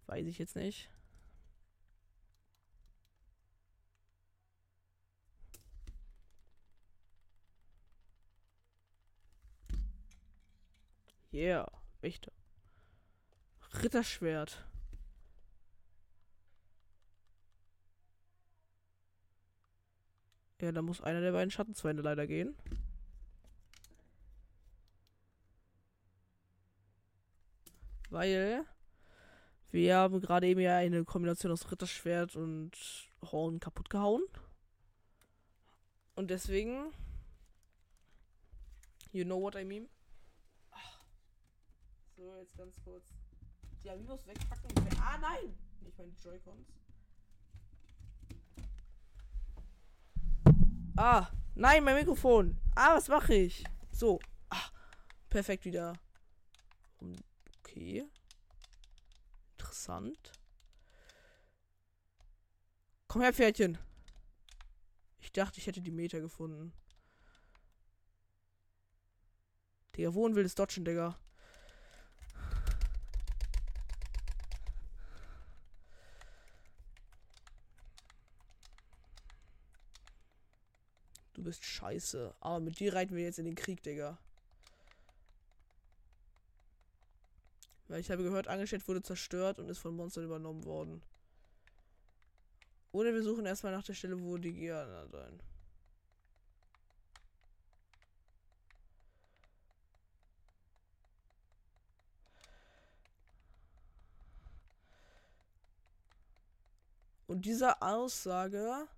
Weiß 0.08 0.26
ich 0.26 0.38
jetzt 0.38 0.56
nicht. 0.56 0.88
Yeah, 11.32 11.70
Wächter. 12.00 12.32
Ritterschwert. 13.82 14.64
Ja, 20.60 20.72
da 20.72 20.80
muss 20.82 21.02
einer 21.02 21.20
der 21.20 21.32
beiden 21.32 21.50
Schattenzweine 21.50 22.00
leider 22.00 22.26
gehen. 22.26 22.56
Weil 28.10 28.64
wir 29.70 29.96
haben 29.96 30.20
gerade 30.20 30.46
eben 30.46 30.60
ja 30.60 30.76
eine 30.76 31.04
Kombination 31.04 31.52
aus 31.52 31.70
Ritterschwert 31.70 32.36
und 32.36 32.72
Horn 33.30 33.60
kaputt 33.60 33.90
gehauen. 33.90 34.22
Und 36.14 36.30
deswegen. 36.30 36.92
You 39.12 39.24
know 39.24 39.40
what 39.40 39.54
I 39.54 39.64
mean? 39.64 39.88
So, 42.16 42.34
jetzt 42.36 42.56
ganz 42.56 42.74
kurz. 42.82 43.14
Die 43.84 43.90
Amiibos 43.90 44.26
wegpacken. 44.26 44.70
Ah, 45.00 45.18
nein! 45.18 45.56
Ich 45.86 45.96
meine 45.96 46.10
die 46.10 46.22
Joy-Cons. 46.22 46.66
Ah, 50.96 51.28
nein, 51.54 51.84
mein 51.84 51.94
Mikrofon. 51.94 52.56
Ah, 52.74 52.96
was 52.96 53.08
mache 53.08 53.34
ich? 53.34 53.64
So. 53.92 54.18
Ah, 54.50 54.70
perfekt 55.30 55.64
wieder. 55.64 55.94
Okay. 57.60 58.04
Interessant. 59.68 60.32
Komm 63.06 63.20
her, 63.20 63.34
Pferdchen. 63.34 63.76
Ich 65.20 65.30
dachte, 65.30 65.58
ich 65.58 65.66
hätte 65.66 65.82
die 65.82 65.90
Meter 65.90 66.20
gefunden. 66.20 66.72
Digga, 69.94 70.14
wo 70.14 70.26
ein 70.26 70.34
wildes 70.34 70.54
Dodgen, 70.54 70.86
Digga? 70.86 71.18
Du 81.34 81.42
bist 81.42 81.62
scheiße. 81.62 82.34
Aber 82.40 82.60
mit 82.60 82.80
dir 82.80 82.94
reiten 82.94 83.14
wir 83.14 83.24
jetzt 83.24 83.38
in 83.38 83.44
den 83.44 83.54
Krieg, 83.54 83.82
Digga. 83.82 84.16
Weil 87.88 88.00
ich 88.00 88.10
habe 88.10 88.22
gehört, 88.22 88.48
Angestellt 88.48 88.86
wurde 88.86 89.02
zerstört 89.02 89.58
und 89.58 89.68
ist 89.68 89.78
von 89.78 89.96
Monstern 89.96 90.24
übernommen 90.24 90.64
worden. 90.64 91.02
Oder 92.92 93.12
wir 93.12 93.22
suchen 93.22 93.46
erstmal 93.46 93.72
nach 93.72 93.84
der 93.84 93.94
Stelle, 93.94 94.22
wo 94.22 94.36
die 94.36 94.52
Giana 94.52 95.06
sein. 95.08 95.40
Und 107.26 107.44
diese 107.44 107.82
Aussage 107.82 108.88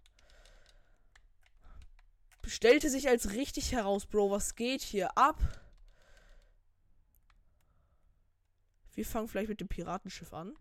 stellte 2.46 2.88
sich 2.88 3.08
als 3.08 3.32
richtig 3.32 3.72
heraus, 3.72 4.06
Bro. 4.06 4.30
Was 4.30 4.54
geht 4.54 4.82
hier 4.82 5.18
ab? 5.18 5.36
Wir 8.94 9.06
fangen 9.06 9.28
vielleicht 9.28 9.48
mit 9.48 9.60
dem 9.60 9.68
Piratenschiff 9.68 10.32
an. 10.32 10.56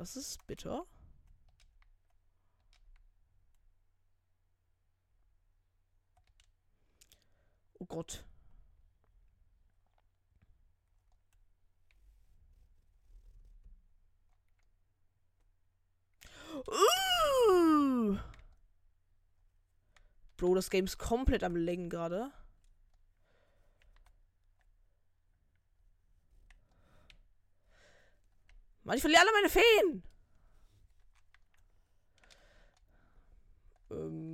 Das 0.00 0.16
ist 0.16 0.46
bitter. 0.46 0.86
Oh 7.78 7.84
Gott. 7.86 8.24
Uh! 16.66 18.18
Bro, 20.40 20.54
das 20.54 20.70
Game 20.70 20.86
ist 20.86 20.96
komplett 20.96 21.44
am 21.44 21.54
Längen 21.54 21.90
gerade. 21.90 22.32
Mann, 28.84 28.96
ich 28.96 29.02
verliere 29.02 29.20
alle 29.20 29.32
meine 29.32 29.50
Feen. 29.50 30.02
Ähm. 33.90 34.29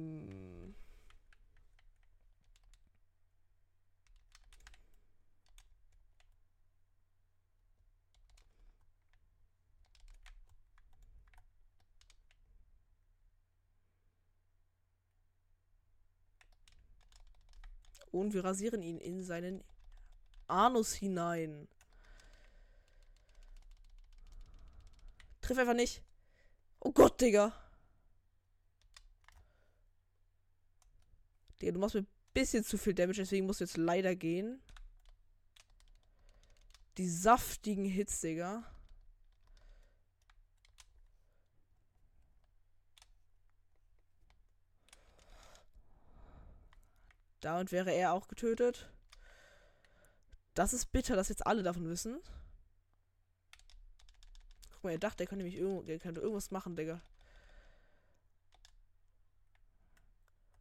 Und 18.21 18.35
wir 18.35 18.45
rasieren 18.45 18.83
ihn 18.83 18.99
in 18.99 19.23
seinen 19.23 19.63
Anus 20.49 20.93
hinein. 20.95 21.69
Triff 25.41 25.59
einfach 25.59 25.75
nicht. 25.75 26.03
Oh 26.81 26.93
Gott, 26.93 27.21
Digga. 27.21 27.53
Digga, 31.61 31.73
du 31.73 31.79
machst 31.79 31.95
mir 31.95 32.03
ein 32.03 32.09
bisschen 32.35 32.65
zu 32.65 32.79
viel 32.79 32.95
Damage, 32.95 33.19
deswegen 33.19 33.47
musst 33.47 33.61
du 33.61 33.65
jetzt 33.65 33.77
leider 33.77 34.15
gehen. 34.15 34.61
Die 36.99 37.09
saftigen 37.09 37.85
Hits, 37.85 38.21
Digga. 38.21 38.65
Damit 47.41 47.73
wäre 47.73 47.93
er 47.93 48.13
auch 48.13 48.29
getötet. 48.29 48.91
Das 50.55 50.73
ist 50.73 50.93
bitter, 50.93 51.17
dass 51.17 51.29
jetzt 51.29 51.47
alle 51.47 51.63
davon 51.63 51.89
wissen 51.89 52.21
mal, 54.87 54.93
er 54.93 54.99
dachte, 54.99 55.25
er 55.25 55.27
kann 55.27 55.39
nämlich 55.39 55.57
irgendwo, 55.57 55.83
er 55.83 55.99
könnte 55.99 56.21
irgendwas 56.21 56.51
machen, 56.51 56.77
Digga. 56.77 57.01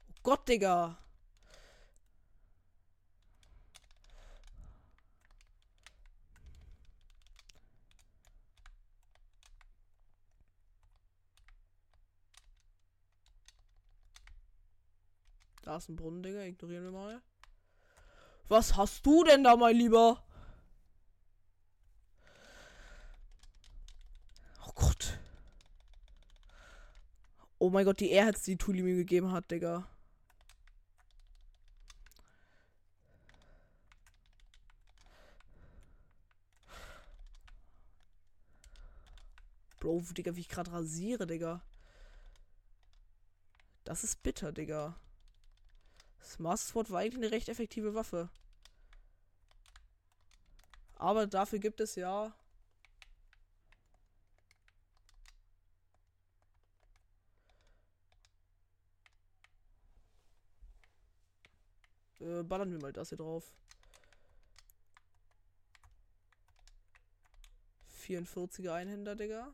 Oh 0.10 0.14
Gott, 0.24 0.48
Digga. 0.48 0.98
Ein 15.90 15.96
Brunnen, 15.96 16.24
Digga. 16.24 16.42
Ignorieren 16.44 16.84
wir 16.86 16.92
mal. 16.92 17.22
Was 18.48 18.78
hast 18.78 19.06
du 19.06 19.24
denn 19.24 19.44
da, 19.44 19.56
mein 19.56 19.76
Lieber? 19.76 20.26
Oh 27.66 27.70
mein 27.72 27.84
Gott, 27.84 28.00
die 28.00 28.12
Airheads, 28.12 28.44
die 28.44 28.58
Tuli 28.58 28.84
mir 28.84 28.96
gegeben 28.96 29.32
hat, 29.32 29.50
Digga. 29.50 29.88
Bro, 39.80 40.04
Digga, 40.16 40.36
wie 40.36 40.42
ich 40.42 40.50
gerade 40.50 40.72
rasiere, 40.72 41.26
Digga. 41.26 41.64
Das 43.84 44.04
ist 44.04 44.22
bitter, 44.22 44.52
Digga. 44.52 44.96
Das 46.26 46.40
Master 46.40 46.72
Sword 46.72 46.90
war 46.90 47.02
eigentlich 47.02 47.24
eine 47.24 47.32
recht 47.32 47.50
effektive 47.50 47.94
Waffe. 47.94 48.30
Aber 50.96 51.28
dafür 51.28 51.60
gibt 51.60 51.80
es 51.80 51.96
ja 51.96 52.34
Äh, 62.20 62.44
ballern 62.44 62.72
wir 62.72 62.80
mal 62.80 62.92
das 62.92 63.10
hier 63.10 63.18
drauf. 63.20 63.54
44er 68.08 68.74
Einhänder, 68.74 69.16
Digga. 69.16 69.54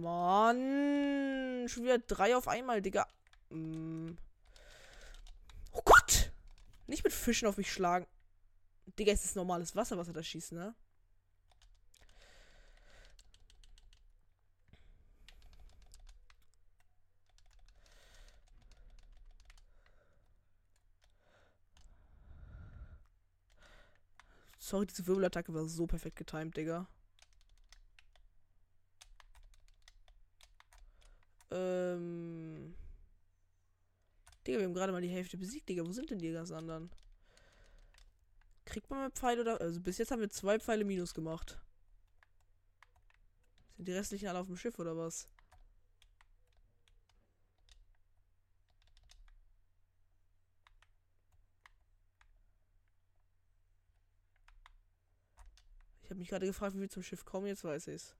Mann, 0.00 1.68
schon 1.68 1.84
wieder 1.84 1.98
drei 1.98 2.36
auf 2.36 2.48
einmal, 2.48 2.82
Digga. 2.82 3.06
Mm. 3.50 4.12
Oh 5.72 5.82
Gott! 5.84 6.30
Nicht 6.86 7.04
mit 7.04 7.12
Fischen 7.12 7.48
auf 7.48 7.56
mich 7.56 7.72
schlagen. 7.72 8.06
Digga, 8.98 9.12
es 9.12 9.24
ist 9.24 9.36
normales 9.36 9.76
Wasser, 9.76 9.96
was 9.96 10.08
er 10.08 10.14
da 10.14 10.22
schießt, 10.22 10.52
ne? 10.52 10.74
Sorry, 24.58 24.86
diese 24.86 25.06
Wirbelattacke 25.06 25.52
war 25.52 25.66
so 25.66 25.86
perfekt 25.86 26.16
getimed, 26.16 26.56
Digga. 26.56 26.86
Digga, 34.50 34.58
wir 34.58 34.66
haben 34.66 34.74
gerade 34.74 34.90
mal 34.90 35.00
die 35.00 35.06
Hälfte 35.06 35.36
besiegt, 35.36 35.68
Digga. 35.68 35.86
Wo 35.86 35.92
sind 35.92 36.10
denn 36.10 36.18
die 36.18 36.32
ganzen 36.32 36.54
anderen? 36.54 36.90
Kriegt 38.64 38.90
man 38.90 38.98
mal 38.98 39.10
Pfeile 39.12 39.42
oder. 39.42 39.60
Also 39.60 39.80
bis 39.80 39.98
jetzt 39.98 40.10
haben 40.10 40.20
wir 40.20 40.28
zwei 40.28 40.58
Pfeile 40.58 40.84
minus 40.84 41.14
gemacht. 41.14 41.56
Sind 43.76 43.86
die 43.86 43.92
restlichen 43.92 44.26
alle 44.26 44.40
auf 44.40 44.48
dem 44.48 44.56
Schiff 44.56 44.76
oder 44.80 44.96
was? 44.96 45.28
Ich 56.02 56.10
habe 56.10 56.18
mich 56.18 56.28
gerade 56.28 56.46
gefragt, 56.46 56.74
wie 56.74 56.80
wir 56.80 56.90
zum 56.90 57.04
Schiff 57.04 57.24
kommen. 57.24 57.46
Jetzt 57.46 57.62
weiß 57.62 57.86
ich's. 57.86 58.16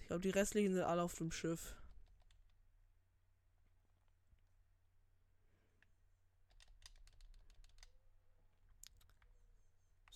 Ich 0.00 0.08
glaube, 0.08 0.20
die 0.20 0.30
restlichen 0.30 0.74
sind 0.74 0.82
alle 0.82 1.02
auf 1.02 1.14
dem 1.14 1.30
Schiff. 1.30 1.76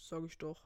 Sag 0.09 0.23
ich 0.25 0.39
doch. 0.39 0.63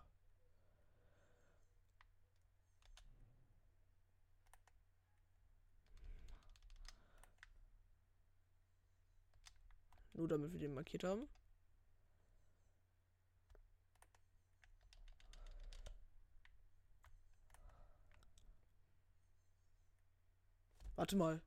Nur 10.12 10.28
damit 10.28 10.52
wir 10.52 10.60
den 10.60 10.74
markiert 10.74 11.04
haben. 11.04 11.26
Warte 20.96 21.16
mal. 21.16 21.40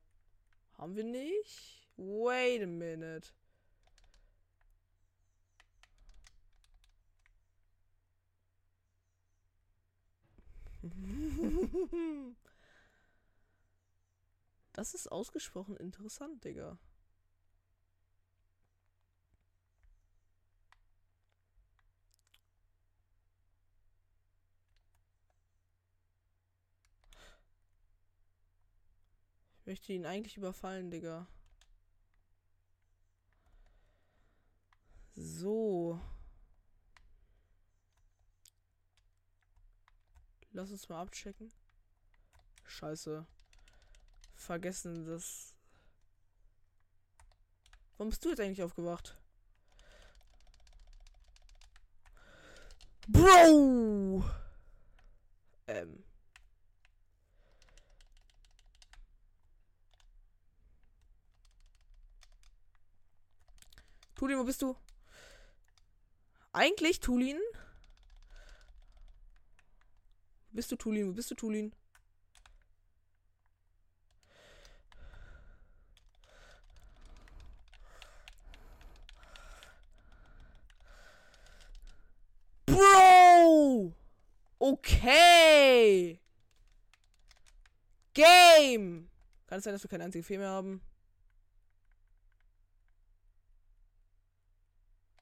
Haben 0.78 0.96
wir 0.96 1.04
nicht? 1.04 1.86
Wait 1.96 2.60
a 2.60 2.66
minute. 2.66 3.30
Das 14.74 14.92
ist 14.92 15.10
ausgesprochen 15.10 15.76
interessant, 15.76 16.44
Digga. 16.44 16.78
Ich 29.58 29.66
möchte 29.66 29.92
ihn 29.92 30.06
eigentlich 30.06 30.36
überfallen, 30.36 30.90
Digga. 30.90 31.26
So. 35.16 35.98
Lass 40.56 40.70
uns 40.70 40.88
mal 40.88 41.02
abchecken. 41.02 41.50
Scheiße. 42.64 43.26
Vergessen 44.36 45.04
das. 45.04 45.52
Warum 47.96 48.10
bist 48.10 48.24
du 48.24 48.28
jetzt 48.28 48.38
eigentlich 48.38 48.62
aufgewacht? 48.62 49.18
Bro! 53.08 54.24
Ähm. 55.66 56.04
Tulin, 64.14 64.38
wo 64.38 64.44
bist 64.44 64.62
du? 64.62 64.76
Eigentlich, 66.52 67.00
Tulin? 67.00 67.40
Bist 70.54 70.70
du 70.70 70.76
Tulin? 70.76 71.08
Wo 71.08 71.12
bist 71.12 71.28
du 71.32 71.34
Tulin? 71.34 71.72
Bro! 82.66 83.92
Okay! 84.60 86.20
Game! 88.14 89.10
Kann 89.46 89.58
es 89.58 89.64
sein, 89.64 89.72
dass 89.72 89.82
wir 89.82 89.90
keine 89.90 90.04
einzige 90.04 90.22
Fee 90.22 90.38
mehr 90.38 90.50
haben? 90.50 90.80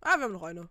Ah, 0.03 0.19
wir 0.19 0.25
haben 0.25 0.33
noch 0.33 0.43
eine. 0.43 0.69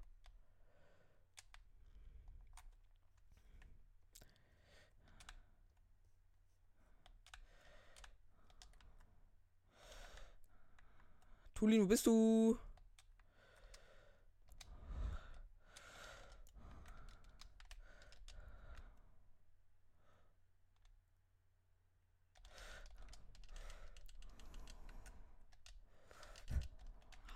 Tulin, 11.62 11.84
wo 11.84 11.86
bist 11.86 12.08
du? 12.08 12.58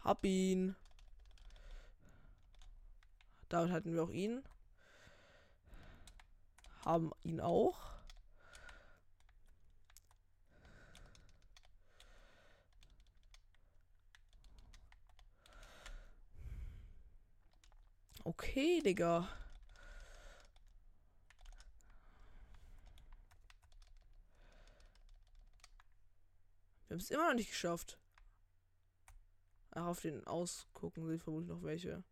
Hab 0.04 0.26
ihn. 0.26 0.76
Damit 3.50 3.72
hatten 3.72 3.94
wir 3.94 4.02
auch 4.02 4.10
ihn. 4.10 4.42
Haben 6.84 7.12
ihn 7.24 7.40
auch. 7.40 7.95
Okay, 18.26 18.82
Digga. 18.82 19.30
Wir 26.88 26.96
haben 26.96 27.00
es 27.00 27.12
immer 27.12 27.28
noch 27.28 27.36
nicht 27.36 27.52
geschafft. 27.52 28.00
Ach, 29.72 29.86
auf 29.86 30.02
den 30.02 30.26
Ausgucken 30.26 31.06
sind 31.08 31.22
vermutlich 31.22 31.50
noch 31.50 31.62
welche. 31.62 32.04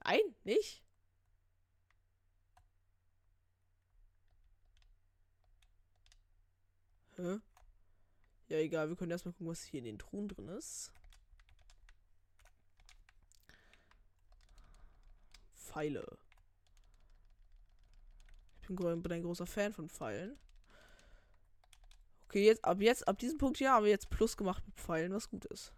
Ein? 0.00 0.20
Nicht? 0.44 0.82
Hä? 7.16 7.40
Ja, 8.48 8.56
egal. 8.58 8.88
Wir 8.88 8.96
können 8.96 9.10
erstmal 9.10 9.32
gucken, 9.32 9.48
was 9.48 9.64
hier 9.64 9.78
in 9.78 9.84
den 9.84 9.98
Truhen 9.98 10.28
drin 10.28 10.48
ist. 10.48 10.92
Pfeile. 15.54 16.18
Ich 18.62 18.68
bin, 18.68 19.02
bin 19.02 19.12
ein 19.12 19.22
großer 19.22 19.46
Fan 19.46 19.72
von 19.72 19.88
Pfeilen. 19.88 20.38
Okay, 22.26 22.44
jetzt 22.44 22.64
ab 22.64 22.80
jetzt, 22.80 23.08
ab 23.08 23.18
diesem 23.18 23.38
Punkt 23.38 23.58
hier 23.58 23.72
haben 23.72 23.84
wir 23.84 23.90
jetzt 23.90 24.10
Plus 24.10 24.36
gemacht 24.36 24.62
mit 24.66 24.76
Pfeilen, 24.76 25.12
was 25.12 25.30
gut 25.30 25.46
ist. 25.46 25.72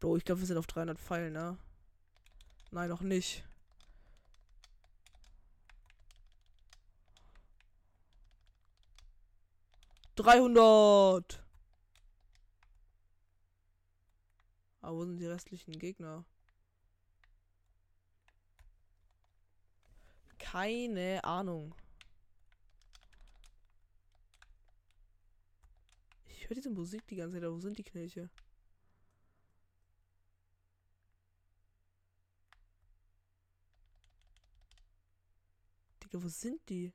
Bro, 0.00 0.18
ich 0.18 0.24
glaube, 0.24 0.40
wir 0.40 0.46
sind 0.46 0.58
auf 0.58 0.66
300 0.66 0.98
Pfeilen, 0.98 1.32
ne? 1.32 1.58
Nein, 2.70 2.90
noch 2.90 3.00
nicht. 3.00 3.44
Dreihundert. 10.16 11.44
Aber 14.80 14.96
wo 14.96 15.04
sind 15.04 15.18
die 15.18 15.26
restlichen 15.26 15.78
Gegner? 15.78 16.24
Keine 20.38 21.22
Ahnung. 21.22 21.74
Ich 26.24 26.48
höre 26.48 26.54
diese 26.54 26.70
Musik 26.70 27.06
die 27.08 27.16
ganze 27.16 27.40
Zeit. 27.40 27.50
Wo 27.50 27.60
sind 27.60 27.76
die 27.78 27.84
Knilche? 27.84 28.30
Digga, 36.02 36.22
wo 36.22 36.28
sind 36.28 36.66
die? 36.68 36.92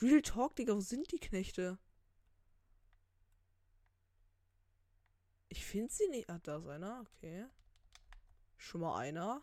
Real 0.00 0.22
Talk, 0.22 0.54
Digga, 0.56 0.74
wo 0.74 0.80
sind 0.80 1.10
die 1.12 1.18
Knechte? 1.18 1.78
Ich 5.48 5.64
finde 5.64 5.92
sie 5.92 6.08
nicht. 6.08 6.30
Ah, 6.30 6.38
da 6.42 6.58
ist 6.58 6.66
einer, 6.68 7.00
okay. 7.00 7.46
Schon 8.56 8.80
mal 8.82 8.98
einer. 8.98 9.42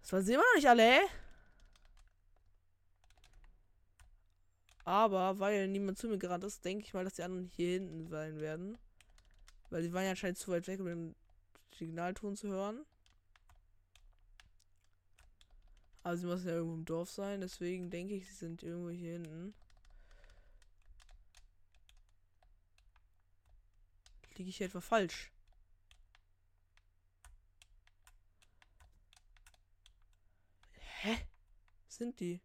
Das 0.00 0.12
waren 0.12 0.22
sie 0.24 0.34
immer 0.34 0.42
noch 0.42 0.54
nicht 0.56 0.68
alle. 0.68 1.00
Aber 4.84 5.38
weil 5.40 5.66
niemand 5.68 5.98
zu 5.98 6.08
mir 6.08 6.18
gerannt 6.18 6.44
ist, 6.44 6.64
denke 6.64 6.84
ich 6.84 6.94
mal, 6.94 7.04
dass 7.04 7.14
die 7.14 7.22
anderen 7.22 7.46
hier 7.46 7.72
hinten 7.80 8.06
sein 8.06 8.38
werden. 8.40 8.78
Weil 9.70 9.82
die 9.82 9.92
waren 9.92 10.04
ja 10.04 10.10
anscheinend 10.10 10.38
zu 10.38 10.50
weit 10.50 10.66
weg, 10.66 10.80
um 10.80 10.86
den 10.86 11.16
Signalton 11.76 12.36
zu 12.36 12.48
hören. 12.48 12.84
Also 16.02 16.20
sie 16.20 16.26
müssen 16.28 16.46
ja 16.46 16.54
irgendwo 16.54 16.74
im 16.74 16.84
Dorf 16.84 17.10
sein, 17.10 17.40
deswegen 17.40 17.90
denke 17.90 18.14
ich, 18.14 18.28
sie 18.28 18.34
sind 18.34 18.62
irgendwo 18.62 18.90
hier 18.90 19.14
hinten. 19.14 19.54
Liege 24.36 24.50
ich 24.50 24.60
etwa 24.60 24.80
falsch? 24.80 25.32
Hä? 31.00 31.18
Sind 31.88 32.20
die? 32.20 32.40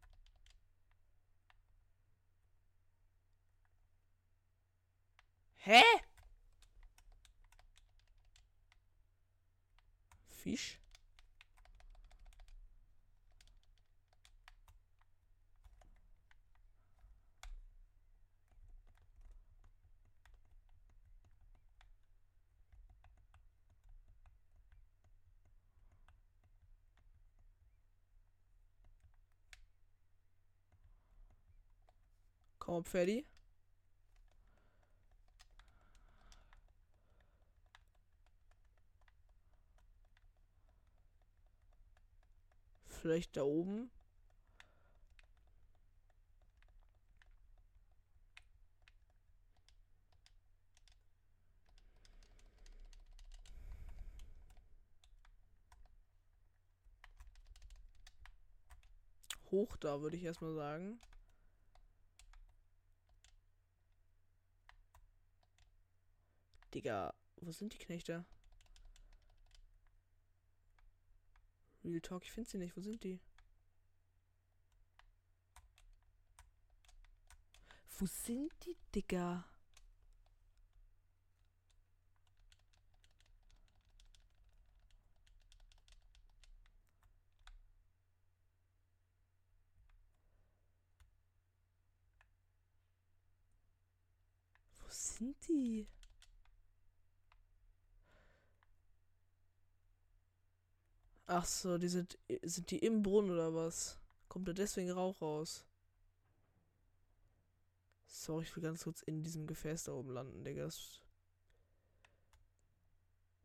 Hä? 5.57 5.83
fiche. 10.41 10.77
Comment 32.59 32.77
on 32.95 33.40
Vielleicht 43.01 43.35
da 43.35 43.41
oben. 43.41 43.89
Hoch 59.49 59.75
da, 59.77 60.01
würde 60.01 60.15
ich 60.15 60.23
erstmal 60.23 60.53
sagen. 60.53 60.99
Digga, 66.71 67.15
wo 67.37 67.51
sind 67.51 67.73
die 67.73 67.79
Knechte? 67.79 68.25
Real 71.83 72.01
Talk, 72.01 72.23
ich 72.23 72.31
finde 72.31 72.49
sie 72.49 72.57
nicht. 72.57 72.75
Wo 72.77 72.81
sind 72.81 73.03
die? 73.03 73.19
Wo 77.97 78.05
sind 78.05 78.51
die, 78.65 78.75
Digga? 78.93 79.45
Wo 94.79 94.87
sind 94.89 95.35
die? 95.47 95.87
Ach 101.33 101.45
so, 101.45 101.77
die 101.77 101.87
sind, 101.87 102.17
sind 102.41 102.71
die 102.71 102.79
im 102.79 103.03
Brunnen 103.03 103.31
oder 103.31 103.55
was? 103.55 103.97
Kommt 104.27 104.49
da 104.49 104.53
deswegen 104.53 104.91
Rauch 104.91 105.21
raus? 105.21 105.63
Sorry, 108.05 108.43
ich 108.43 108.53
will 108.53 108.63
ganz 108.63 108.83
kurz 108.83 109.01
in 109.03 109.23
diesem 109.23 109.47
Gefäß 109.47 109.85
da 109.85 109.93
oben 109.93 110.11
landen, 110.11 110.43
Digga. 110.43 110.65
Das 110.65 110.99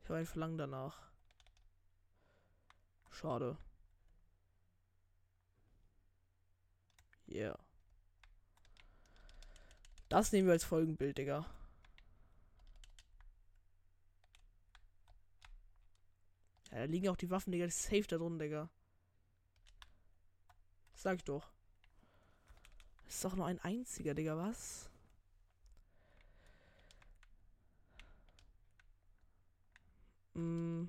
ich 0.03 0.09
habe 0.09 0.19
ein 0.19 0.27
Verlangen 0.27 0.59
danach. 0.59 0.99
Schade. 3.13 3.57
Yeah. 7.29 7.57
Das 10.09 10.33
nehmen 10.33 10.49
wir 10.49 10.55
als 10.55 10.65
Folgenbild, 10.65 11.19
Digga. 11.19 11.47
Ja, 16.77 16.83
da 16.83 16.89
liegen 16.89 17.09
auch 17.09 17.17
die 17.17 17.31
Waffen, 17.31 17.53
Digga. 17.53 17.65
Das 17.65 17.77
ist 17.77 17.85
safe 17.85 18.03
da 18.03 18.19
drin, 18.19 18.39
Digga. 18.39 18.69
Sag 20.93 21.17
ich 21.17 21.25
doch. 21.25 21.51
Das 23.07 23.15
ist 23.15 23.25
doch 23.25 23.35
nur 23.35 23.47
ein 23.47 23.59
einziger, 23.61 24.13
Digga, 24.13 24.37
was? 24.37 24.91
Mm. 30.35 30.85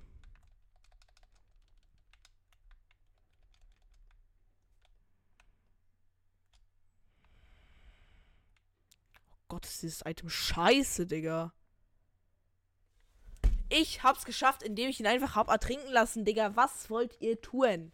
Oh 9.39 9.45
Gott, 9.47 9.65
ist 9.65 9.83
dieses 9.83 10.01
Item 10.05 10.29
scheiße, 10.29 11.05
Digga. 11.07 11.53
Ich 13.79 14.01
hab's 14.01 14.25
geschafft, 14.25 14.63
indem 14.63 14.89
ich 14.89 14.99
ihn 14.99 15.05
einfach 15.05 15.35
hab 15.35 15.49
ertrinken 15.49 15.91
lassen, 15.91 16.25
Digga. 16.25 16.55
Was 16.55 16.89
wollt 16.89 17.15
ihr 17.21 17.39
tun? 17.39 17.91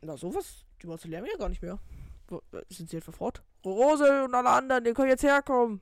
Na, 0.00 0.16
sowas. 0.16 0.64
Die 0.80 0.86
Monster 0.86 1.08
lernen 1.08 1.26
ja 1.30 1.36
gar 1.36 1.48
nicht 1.48 1.62
mehr. 1.62 1.80
Wo, 2.28 2.40
äh, 2.52 2.62
sind 2.68 2.88
sie 2.88 2.98
etwa 2.98 3.10
fort? 3.10 3.42
Rose 3.64 4.24
und 4.24 4.34
alle 4.34 4.50
anderen, 4.50 4.84
ihr 4.84 4.94
könnt 4.94 5.08
jetzt 5.08 5.24
herkommen. 5.24 5.80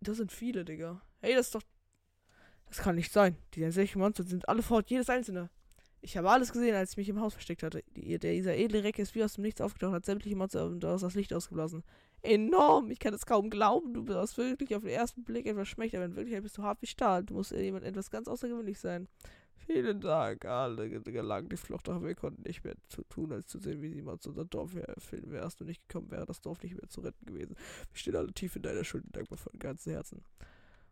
Das 0.00 0.18
sind 0.18 0.30
viele, 0.30 0.66
Digga. 0.66 1.00
Hey, 1.22 1.34
das 1.34 1.46
ist 1.46 1.54
doch. 1.54 1.62
Das 2.66 2.78
kann 2.78 2.96
nicht 2.96 3.12
sein. 3.12 3.36
Die 3.54 3.62
60 3.70 3.96
Monster 3.96 4.24
sind 4.24 4.46
alle 4.46 4.62
fort, 4.62 4.90
jedes 4.90 5.08
einzelne. 5.08 5.48
Ich 6.04 6.16
habe 6.16 6.28
alles 6.28 6.52
gesehen, 6.52 6.74
als 6.74 6.90
ich 6.90 6.96
mich 6.96 7.08
im 7.08 7.20
Haus 7.20 7.34
versteckt 7.34 7.62
hatte. 7.62 7.84
Die, 7.96 8.18
der, 8.18 8.32
dieser 8.32 8.56
edle 8.56 8.82
Reck 8.82 8.98
ist 8.98 9.14
wie 9.14 9.22
aus 9.22 9.34
dem 9.34 9.42
Nichts 9.42 9.60
aufgetaucht 9.60 9.94
hat 9.94 10.04
sämtliche 10.04 10.34
Monster 10.34 10.66
und 10.66 10.84
aus 10.84 11.02
das 11.02 11.14
Licht 11.14 11.32
ausgeblasen. 11.32 11.84
Enorm! 12.22 12.90
Ich 12.90 12.98
kann 12.98 13.14
es 13.14 13.24
kaum 13.24 13.50
glauben. 13.50 13.94
Du 13.94 14.04
bist 14.04 14.36
wirklich 14.36 14.74
auf 14.74 14.82
den 14.82 14.90
ersten 14.90 15.22
Blick 15.22 15.46
etwas 15.46 15.68
schmächtig, 15.68 15.98
aber 15.98 16.06
in 16.06 16.16
Wirklichkeit 16.16 16.42
bist 16.42 16.58
du 16.58 16.64
hart 16.64 16.82
wie 16.82 16.86
Stahl. 16.86 17.22
Du 17.22 17.34
musst 17.34 17.52
jemand 17.52 17.84
etwas 17.84 18.10
ganz 18.10 18.26
außergewöhnlich 18.26 18.80
sein. 18.80 19.06
Vielen 19.66 20.00
Dank. 20.00 20.44
Alle 20.44 20.90
gelangen 20.90 21.48
die 21.48 21.56
Flucht, 21.56 21.86
doch 21.86 22.02
wir 22.02 22.16
konnten 22.16 22.42
nicht 22.42 22.64
mehr 22.64 22.74
zu 22.88 23.02
tun, 23.04 23.30
als 23.30 23.46
zu 23.46 23.58
sehen, 23.58 23.80
wie 23.80 23.94
jemand 23.94 24.22
zu 24.22 24.30
unser 24.30 24.44
Dorf 24.44 24.74
erfüllen. 24.74 25.30
Wärst 25.30 25.60
du 25.60 25.64
nicht 25.64 25.88
gekommen, 25.88 26.10
wäre 26.10 26.26
das 26.26 26.40
Dorf 26.40 26.60
nicht 26.64 26.74
mehr 26.74 26.88
zu 26.88 27.00
retten 27.00 27.26
gewesen. 27.26 27.54
Wir 27.92 27.98
stehen 27.98 28.16
alle 28.16 28.32
tief 28.32 28.56
in 28.56 28.62
deiner 28.62 28.82
Schuld 28.82 29.04
und 29.04 29.16
dankbar 29.16 29.38
von 29.38 29.52
ganzem 29.58 29.92
Herzen. 29.92 30.24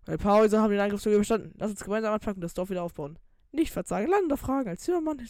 Ein 0.07 0.19
paar 0.19 0.39
Häuser 0.39 0.63
haben 0.63 0.71
den 0.71 0.81
Angriff 0.81 1.01
sogar 1.01 1.17
überstanden. 1.17 1.53
Lass 1.59 1.71
uns 1.71 1.83
gemeinsam 1.83 2.15
anpacken 2.15 2.37
und 2.37 2.43
das 2.43 2.55
Dorf 2.55 2.71
wieder 2.71 2.85
aufbauen. 2.85 3.19
Nicht 3.53 3.73
verzagen, 3.73 4.09
lande 4.09 4.37
Fragen. 4.37 4.69
Als 4.69 4.83
Zimmermann 4.83 5.21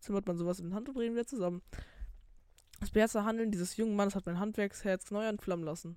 zimmert 0.00 0.26
man 0.26 0.36
sowas 0.36 0.60
in 0.60 0.74
Hand 0.74 0.88
und 0.88 0.94
bringen 0.94 1.14
wieder 1.14 1.26
zusammen. 1.26 1.62
Das 2.80 2.90
beherzte 2.90 3.24
Handeln 3.24 3.50
dieses 3.50 3.76
jungen 3.76 3.96
Mannes 3.96 4.14
hat 4.14 4.26
mein 4.26 4.38
Handwerksherz 4.38 5.10
neu 5.10 5.26
entflammen 5.26 5.64
lassen. 5.64 5.96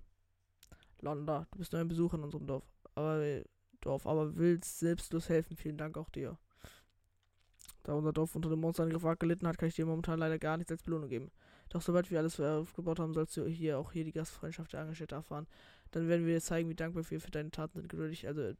Londa, 1.01 1.47
du 1.51 1.59
bist 1.59 1.71
nur 1.71 1.82
ein 1.82 1.88
Besuch 1.88 2.13
in 2.13 2.23
unserem 2.23 2.47
Dorf. 2.47 2.65
Aber 2.95 3.23
Dorf, 3.82 4.05
aber 4.05 4.36
willst 4.36 4.80
selbstlos 4.80 5.30
helfen. 5.30 5.55
Vielen 5.55 5.77
Dank 5.77 5.97
auch 5.97 6.09
dir. 6.09 6.38
Da 7.84 7.93
unser 7.93 8.11
Dorf 8.11 8.36
unter 8.36 8.49
dem 8.49 8.59
Monsterangriff 8.59 9.19
gelitten 9.19 9.47
hat, 9.47 9.57
kann 9.57 9.69
ich 9.69 9.75
dir 9.75 9.86
momentan 9.86 10.19
leider 10.19 10.38
gar 10.38 10.57
nichts 10.57 10.71
als 10.71 10.84
Belohnung 10.84 11.09
geben. 11.09 11.32
Doch 11.69 11.82
sobald 11.82 12.11
wir 12.11 12.19
alles 12.19 12.39
aufgebaut 12.39 12.99
haben, 12.99 13.13
sollst 13.13 13.38
du 13.38 13.45
hier 13.45 13.77
auch 13.80 13.91
hier 13.93 14.03
die 14.03 14.11
Gastfreundschaft 14.11 14.73
der 14.73 14.82
Angestellten 14.82 15.15
erfahren. 15.15 15.47
Dann 15.91 16.07
werden 16.07 16.25
wir 16.25 16.34
dir 16.34 16.41
zeigen, 16.41 16.67
wie 16.69 16.75
dankbar 16.75 17.09
wir 17.09 17.21
für 17.21 17.32
deine 17.32 17.51
Taten 17.51 17.80
sind. 17.80 17.89
Geduldig, 17.89 18.27
also 18.27 18.53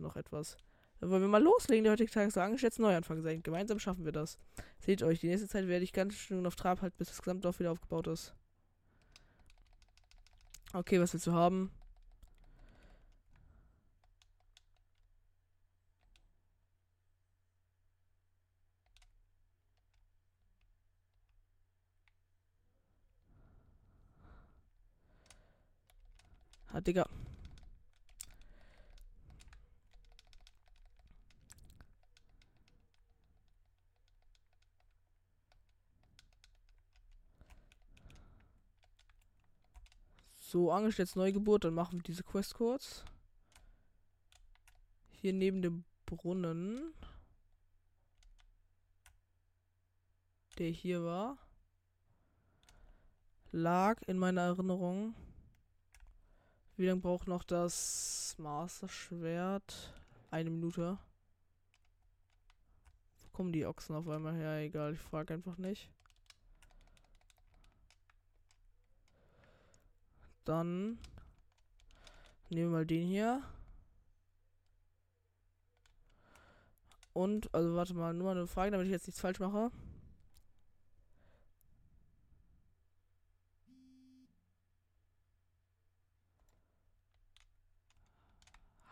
noch 0.00 0.16
etwas. 0.16 0.58
Dann 1.00 1.10
wollen 1.10 1.22
wir 1.22 1.28
mal 1.28 1.42
loslegen. 1.42 1.84
Der 1.84 1.92
heutige 1.92 2.10
Tag 2.10 2.28
ist 2.28 2.34
so 2.34 2.40
angeschätzt 2.40 2.78
Neuanfang 2.78 3.22
sein. 3.22 3.42
Gemeinsam 3.42 3.78
schaffen 3.78 4.04
wir 4.04 4.12
das. 4.12 4.38
Seht 4.80 5.02
euch, 5.02 5.20
die 5.20 5.28
nächste 5.28 5.48
Zeit 5.48 5.68
werde 5.68 5.84
ich 5.84 5.92
ganz 5.92 6.14
schön 6.14 6.46
auf 6.46 6.56
Trab 6.56 6.82
halten, 6.82 6.96
bis 6.98 7.08
das 7.08 7.18
Gesamtdorf 7.18 7.60
wieder 7.60 7.72
aufgebaut 7.72 8.08
ist. 8.08 8.34
Okay, 10.72 11.00
was 11.00 11.12
willst 11.12 11.26
du 11.26 11.32
haben? 11.32 11.70
Ah, 26.72 26.80
Digga. 26.80 27.06
So, 40.50 40.72
angestellt 40.72 41.14
Neugeburt, 41.14 41.64
dann 41.64 41.74
machen 41.74 41.98
wir 41.98 42.02
diese 42.02 42.22
Quest 42.22 42.54
kurz. 42.54 43.04
Hier 45.10 45.34
neben 45.34 45.60
dem 45.60 45.84
Brunnen. 46.06 46.94
Der 50.56 50.70
hier 50.70 51.04
war. 51.04 51.36
Lag 53.52 54.00
in 54.06 54.16
meiner 54.16 54.40
Erinnerung. 54.40 55.14
Wie 56.78 56.86
lange 56.86 57.02
braucht 57.02 57.28
noch 57.28 57.44
das 57.44 58.34
Master 58.38 58.88
Schwert? 58.88 59.92
Eine 60.30 60.48
Minute. 60.48 60.98
Wo 63.20 63.28
kommen 63.32 63.52
die 63.52 63.66
Ochsen 63.66 63.94
auf 63.94 64.08
einmal 64.08 64.34
her? 64.34 64.60
Egal, 64.60 64.94
ich 64.94 65.00
frage 65.00 65.34
einfach 65.34 65.58
nicht. 65.58 65.90
Dann 70.48 70.98
nehmen 72.48 72.70
wir 72.70 72.78
mal 72.78 72.86
den 72.86 73.06
hier. 73.06 73.42
Und, 77.12 77.54
also 77.54 77.74
warte 77.74 77.92
mal, 77.92 78.14
nur 78.14 78.24
mal 78.28 78.30
eine 78.38 78.46
Frage, 78.46 78.70
damit 78.70 78.86
ich 78.86 78.90
jetzt 78.90 79.06
nichts 79.06 79.20
falsch 79.20 79.40
mache. 79.40 79.70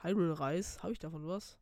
Hyrule 0.02 0.38
Reis, 0.38 0.82
habe 0.82 0.92
ich 0.92 0.98
davon 0.98 1.26
was? 1.26 1.56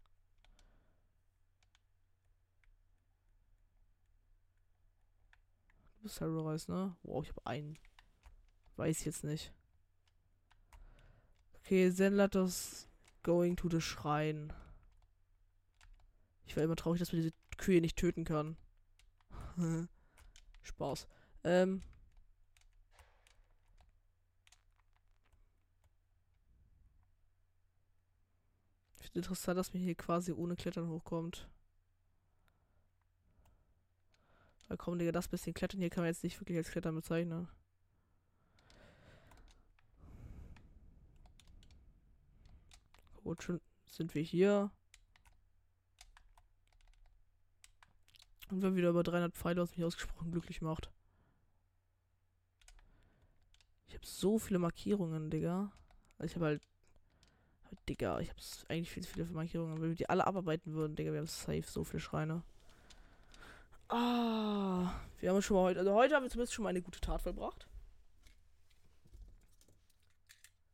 Du 5.98 6.02
bist 6.02 6.20
Hyrule 6.20 6.44
Reis, 6.46 6.66
ne? 6.66 6.96
Wow, 7.04 7.22
ich 7.22 7.30
habe 7.30 7.46
einen. 7.46 7.78
Weiß 8.74 9.04
jetzt 9.04 9.22
nicht. 9.22 9.52
Okay, 11.64 11.90
Zenlatos 11.90 12.88
going 13.22 13.56
to 13.56 13.70
the 13.70 13.80
Schrein. 13.80 14.52
Ich 16.46 16.54
war 16.56 16.62
immer 16.62 16.76
traurig, 16.76 16.98
dass 16.98 17.10
man 17.10 17.22
diese 17.22 17.32
Kühe 17.56 17.80
nicht 17.80 17.96
töten 17.96 18.24
kann. 18.24 18.58
Spaß. 20.62 21.08
Ähm. 21.42 21.82
Ich 28.96 29.06
finde 29.06 29.20
interessant, 29.20 29.58
dass 29.58 29.72
man 29.72 29.82
hier 29.82 29.94
quasi 29.94 30.32
ohne 30.32 30.56
Klettern 30.56 30.90
hochkommt. 30.90 31.48
Weil 34.68 34.76
komm, 34.76 34.98
Digga, 34.98 35.12
das 35.12 35.28
bisschen 35.28 35.54
Klettern 35.54 35.80
hier 35.80 35.88
kann 35.88 36.02
man 36.02 36.12
jetzt 36.12 36.24
nicht 36.24 36.38
wirklich 36.38 36.58
als 36.58 36.70
Klettern 36.70 36.94
bezeichnen. 36.94 37.48
Gut, 43.24 43.42
schon 43.42 43.60
sind 43.86 44.14
wir 44.14 44.22
hier. 44.22 44.70
Und 48.50 48.62
wir 48.62 48.76
wieder 48.76 48.90
über 48.90 49.02
300 49.02 49.34
Pfeile, 49.34 49.62
was 49.62 49.74
mich 49.74 49.84
ausgesprochen 49.84 50.30
glücklich 50.30 50.60
macht. 50.60 50.90
Ich 53.88 53.94
habe 53.94 54.06
so 54.06 54.38
viele 54.38 54.58
Markierungen, 54.58 55.30
Digga. 55.30 55.72
Also 56.18 56.26
ich 56.26 56.34
habe 56.36 56.44
halt, 56.44 56.62
halt. 57.64 57.88
Digga, 57.88 58.20
ich 58.20 58.28
habe 58.28 58.40
eigentlich 58.68 58.90
viel 58.90 59.02
zu 59.02 59.10
viele 59.10 59.24
Markierungen. 59.26 59.80
Wenn 59.80 59.88
wir 59.88 59.96
die 59.96 60.08
alle 60.10 60.26
abarbeiten 60.26 60.74
würden, 60.74 60.94
Digga, 60.94 61.12
wir 61.12 61.20
haben 61.20 61.26
safe 61.26 61.62
so 61.62 61.82
viele 61.82 62.00
Schreine. 62.00 62.42
Ah, 63.88 65.00
wir 65.20 65.30
haben 65.30 65.40
schon 65.40 65.56
mal 65.56 65.62
heute, 65.62 65.78
also 65.80 65.94
heute 65.94 66.14
haben 66.14 66.24
wir 66.24 66.30
zumindest 66.30 66.52
schon 66.52 66.64
mal 66.64 66.70
eine 66.70 66.82
gute 66.82 67.00
Tat 67.00 67.22
vollbracht. 67.22 67.66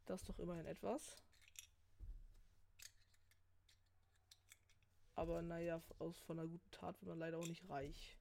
Das 0.07 0.23
ist 0.23 0.29
doch 0.29 0.39
immerhin 0.41 0.67
etwas. 0.67 1.17
Aber 5.21 5.43
naja, 5.43 5.83
aus 5.99 6.19
von 6.21 6.39
einer 6.39 6.49
guten 6.49 6.71
Tat 6.71 6.99
wird 6.99 7.11
man 7.11 7.19
leider 7.19 7.37
auch 7.37 7.47
nicht 7.47 7.69
reich. 7.69 8.17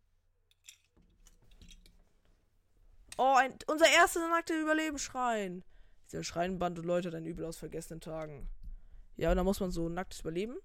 Oh, 3.18 3.36
ein, 3.38 3.58
unser 3.68 3.90
erster 3.90 4.28
nackter 4.28 4.60
Überlebensschrein. 4.60 5.64
Dieser 6.12 6.26
Schreinband 6.26 6.78
und 6.78 6.84
Leute 6.84 7.10
dann 7.10 7.26
übel 7.26 7.46
aus 7.46 7.56
vergessenen 7.56 8.02
Tagen. 8.02 8.50
Ja, 9.16 9.32
und 9.32 9.38
da 9.38 9.46
muss 9.46 9.62
man 9.62 9.72
so 9.72 9.88
nacktes 9.88 10.20
Überleben. 10.20 10.58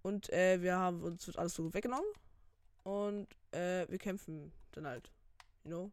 Und 0.00 0.32
äh, 0.32 0.62
wir 0.62 0.78
haben 0.78 1.02
uns 1.02 1.26
wird 1.26 1.38
alles 1.38 1.52
so 1.52 1.74
weggenommen. 1.74 2.08
Und 2.82 3.28
äh, 3.52 3.86
wir 3.90 3.98
kämpfen 3.98 4.54
dann 4.72 4.86
halt. 4.86 5.12
You 5.64 5.70
know? 5.70 5.92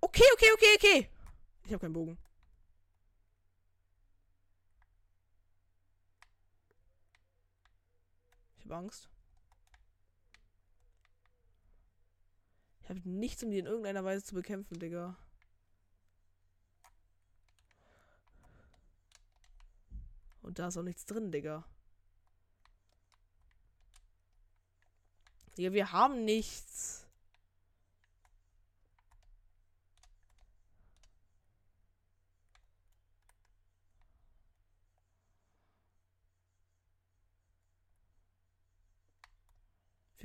Okay, 0.00 0.24
okay, 0.34 0.50
okay, 0.54 0.74
okay. 0.76 1.10
Ich 1.64 1.72
habe 1.72 1.80
keinen 1.80 1.92
Bogen. 1.92 2.18
Ich 8.58 8.64
habe 8.64 8.76
Angst. 8.76 9.08
Ich 12.82 12.90
habe 12.90 13.00
nichts, 13.08 13.42
um 13.42 13.50
die 13.50 13.58
in 13.58 13.66
irgendeiner 13.66 14.04
Weise 14.04 14.24
zu 14.24 14.34
bekämpfen, 14.34 14.78
Digga. 14.78 15.16
Und 20.42 20.58
da 20.60 20.68
ist 20.68 20.76
auch 20.76 20.82
nichts 20.82 21.04
drin, 21.04 21.32
Digga. 21.32 21.64
Digga, 25.58 25.72
wir 25.72 25.90
haben 25.90 26.24
nichts. 26.24 27.05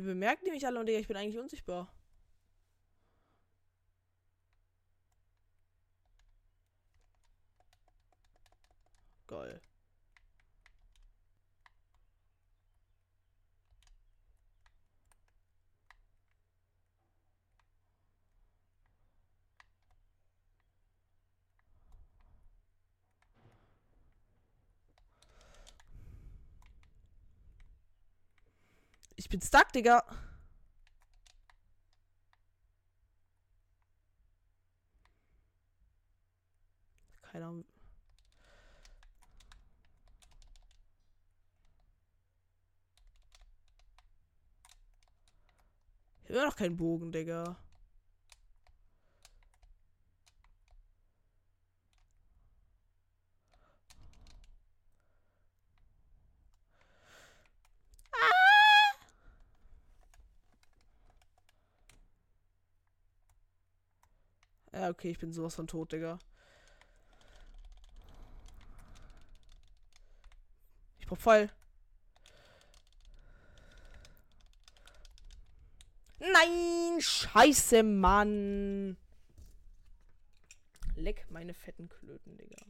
Wir 0.01 0.13
bemerken 0.13 0.45
die 0.45 0.51
mich 0.51 0.65
alle 0.65 0.79
und 0.79 0.89
ich 0.89 1.07
bin 1.07 1.15
eigentlich 1.15 1.37
unsichtbar. 1.37 1.87
Geil. 9.27 9.61
Bin 29.31 29.41
stuck, 29.41 29.71
Digga. 29.71 30.03
Keine 37.21 37.45
Ahnung. 37.45 37.65
Ich 46.23 46.29
will 46.29 46.45
doch 46.45 46.55
keinen 46.55 46.77
Bogen, 46.77 47.11
Digga. 47.11 47.57
Ja, 64.81 64.89
okay, 64.89 65.11
ich 65.11 65.19
bin 65.19 65.31
sowas 65.31 65.53
von 65.53 65.67
tot, 65.67 65.91
Digga. 65.91 66.17
Ich 70.97 71.05
brauch 71.05 71.19
Pfeil. 71.19 71.51
Nein, 76.17 76.99
scheiße, 76.99 77.83
Mann. 77.83 78.97
Leck 80.95 81.27
meine 81.29 81.53
fetten 81.53 81.87
Klöten, 81.87 82.35
Digga. 82.39 82.65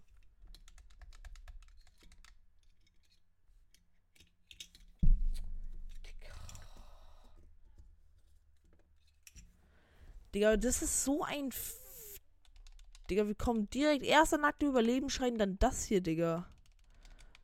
Digga, 10.34 10.58
das 10.58 10.82
ist 10.82 11.06
so 11.06 11.24
ein 11.24 11.54
Digga, 13.12 13.28
wir 13.28 13.36
kommen 13.36 13.70
direkt 13.70 14.06
erster 14.06 14.38
nackte 14.38 14.66
Überlebensschein, 14.66 15.38
dann 15.38 15.60
das 15.60 15.84
hier, 15.84 16.00
Digga. 16.00 16.50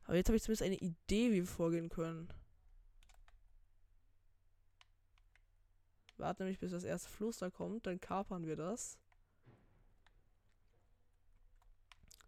Aber 0.06 0.16
jetzt 0.16 0.30
habe 0.30 0.38
ich 0.38 0.44
zumindest 0.44 0.64
eine 0.64 0.78
Idee, 0.78 1.32
wie 1.32 1.42
wir 1.42 1.46
vorgehen 1.46 1.90
können. 1.90 2.30
Warten 6.16 6.44
nämlich, 6.44 6.60
bis 6.60 6.72
das 6.72 6.86
erste 6.86 7.10
Floß 7.10 7.40
da 7.40 7.50
kommt, 7.50 7.86
dann 7.86 8.00
kapern 8.00 8.48
wir 8.48 8.56
das. 8.56 8.98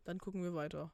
Dann 0.04 0.20
gucken 0.20 0.44
wir 0.44 0.54
weiter. 0.54 0.92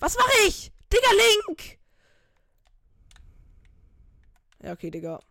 Was 0.00 0.18
mache 0.18 0.46
ich? 0.46 0.70
Digga, 0.92 1.08
Link! 1.46 1.78
Ja, 4.62 4.72
okay, 4.72 4.90
Digga. 4.90 5.22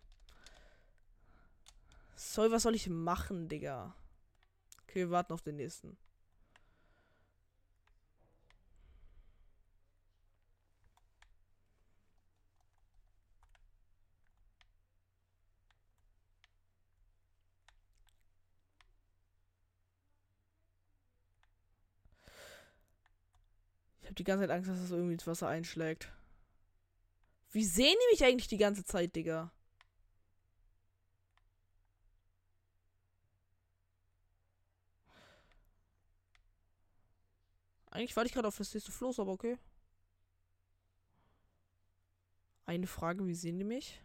Soll, 2.18 2.50
was 2.50 2.64
soll 2.64 2.74
ich 2.74 2.88
machen, 2.88 3.48
Digga? 3.48 3.94
Okay, 4.82 5.00
wir 5.00 5.10
warten 5.10 5.32
auf 5.32 5.42
den 5.42 5.54
nächsten. 5.56 5.96
Ich 24.00 24.06
habe 24.06 24.14
die 24.14 24.24
ganze 24.24 24.42
Zeit 24.42 24.50
Angst, 24.50 24.68
dass 24.68 24.80
das 24.80 24.90
irgendwie 24.90 25.12
ins 25.12 25.26
Wasser 25.28 25.46
einschlägt. 25.46 26.10
Wie 27.52 27.64
sehen 27.64 27.94
die 27.94 28.12
mich 28.12 28.24
eigentlich 28.24 28.48
die 28.48 28.58
ganze 28.58 28.84
Zeit, 28.84 29.14
Digga? 29.14 29.52
Eigentlich 37.98 38.14
warte 38.14 38.28
ich 38.28 38.32
gerade 38.32 38.46
auf 38.46 38.56
das 38.56 38.72
nächste 38.72 38.92
Floß, 38.92 39.18
aber 39.18 39.32
okay. 39.32 39.58
Eine 42.64 42.86
Frage, 42.86 43.26
wie 43.26 43.34
sehen 43.34 43.58
die 43.58 43.64
mich? 43.64 44.00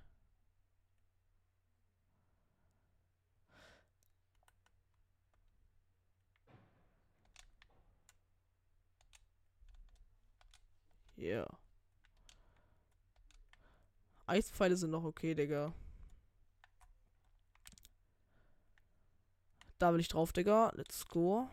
Ja. 11.15 11.25
Yeah. 11.25 11.57
Eispfeile 14.25 14.75
sind 14.75 14.89
noch 14.89 15.03
okay, 15.03 15.35
Digga. 15.35 15.71
Da 19.77 19.93
will 19.93 19.99
ich 19.99 20.07
drauf, 20.07 20.33
Digga. 20.33 20.71
Let's 20.73 21.07
go. 21.07 21.47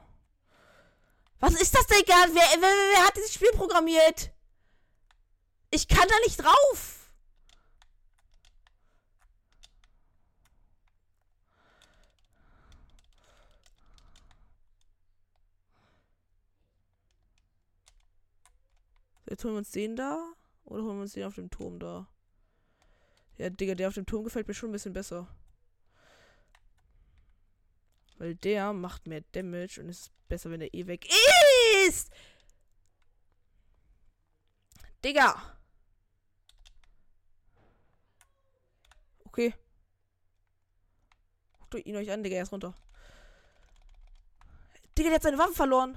Was 1.40 1.54
ist 1.54 1.74
das, 1.74 1.86
Digga? 1.86 2.14
Wer, 2.28 2.34
wer, 2.34 2.60
wer, 2.60 2.90
wer 2.92 3.06
hat 3.06 3.16
dieses 3.16 3.32
Spiel 3.32 3.50
programmiert? 3.52 4.30
Ich 5.70 5.88
kann 5.88 6.06
da 6.06 6.14
nicht 6.24 6.36
drauf. 6.36 7.10
Jetzt 19.26 19.44
holen 19.44 19.54
wir 19.54 19.58
uns 19.58 19.70
den 19.70 19.96
da. 19.96 20.34
Oder 20.64 20.82
holen 20.82 20.96
wir 20.96 21.02
uns 21.02 21.14
den 21.14 21.24
auf 21.24 21.36
dem 21.36 21.50
Turm 21.50 21.78
da? 21.78 22.06
Ja, 23.38 23.48
Digga, 23.48 23.74
der 23.74 23.88
auf 23.88 23.94
dem 23.94 24.04
Turm 24.04 24.24
gefällt 24.24 24.46
mir 24.46 24.54
schon 24.54 24.68
ein 24.68 24.72
bisschen 24.72 24.92
besser. 24.92 25.26
Weil 28.20 28.34
der 28.34 28.74
macht 28.74 29.06
mehr 29.06 29.22
Damage 29.32 29.80
und 29.80 29.88
ist 29.88 30.12
besser, 30.28 30.50
wenn 30.50 30.60
er 30.60 30.74
eh 30.74 30.86
weg 30.86 31.08
ist. 31.88 32.10
Digga. 35.02 35.58
Okay. 39.24 39.54
Guckt 41.60 41.86
ihn 41.86 41.96
euch 41.96 42.10
an, 42.10 42.22
Digga, 42.22 42.36
er 42.36 42.42
ist 42.42 42.52
runter. 42.52 42.74
Digga, 44.98 45.08
der 45.08 45.14
hat 45.14 45.22
seine 45.22 45.38
Waffe 45.38 45.54
verloren. 45.54 45.96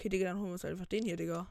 Okay, 0.00 0.08
Digga, 0.08 0.28
dann 0.28 0.38
holen 0.38 0.46
wir 0.46 0.52
uns 0.54 0.64
einfach 0.64 0.86
den 0.86 1.04
hier, 1.04 1.14
Digga. 1.14 1.46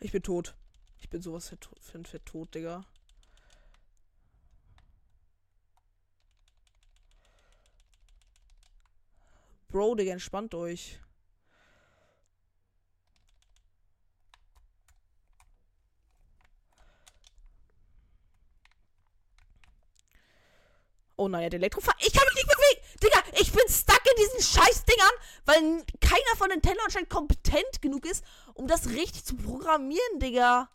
Ich 0.00 0.10
bin 0.10 0.22
tot 0.22 0.54
bin 1.12 1.20
sowas 1.20 1.50
für, 1.50 1.58
für, 1.78 2.04
für 2.04 2.24
tot, 2.24 2.54
Digga. 2.54 2.84
Bro, 9.68 9.94
Digga, 9.96 10.12
entspannt 10.12 10.54
euch. 10.54 10.98
Oh 21.16 21.28
nein, 21.28 21.50
der 21.50 21.58
Elektrofahr. 21.58 21.94
Ich 22.00 22.12
kann 22.12 22.24
mich 22.24 22.34
nicht 22.34 22.48
bewegen. 22.48 22.80
Digga, 23.02 23.22
ich 23.38 23.52
bin 23.52 23.62
stuck 23.68 24.00
in 24.06 24.24
diesen 24.24 24.42
Scheißdingern, 24.42 25.12
weil 25.44 25.84
keiner 26.00 26.36
von 26.38 26.48
Nintendo 26.48 26.80
anscheinend 26.84 27.10
kompetent 27.10 27.82
genug 27.82 28.06
ist, 28.06 28.24
um 28.54 28.66
das 28.66 28.88
richtig 28.88 29.24
zu 29.24 29.36
programmieren, 29.36 30.18
Digga. 30.18 30.70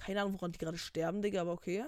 Keine 0.00 0.22
Ahnung, 0.22 0.34
woran 0.34 0.52
die 0.52 0.58
gerade 0.58 0.78
sterben, 0.78 1.20
Digga, 1.22 1.42
aber 1.42 1.52
okay. 1.52 1.84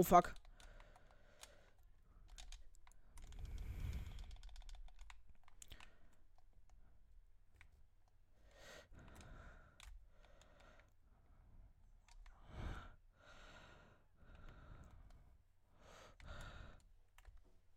Oh 0.00 0.02
fuck. 0.02 0.34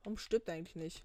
Warum 0.05 0.17
stirbt 0.17 0.47
er 0.47 0.53
eigentlich 0.53 0.78
nicht? 0.78 1.03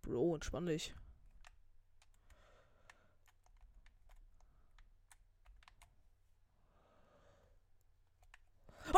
Bro, 0.00 0.36
entspann 0.36 0.64
dich. 0.64 0.94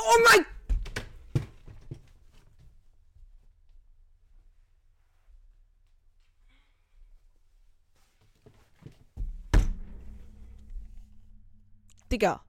Oh 0.01 0.19
mein! 0.25 0.47
Digga. 12.19 12.45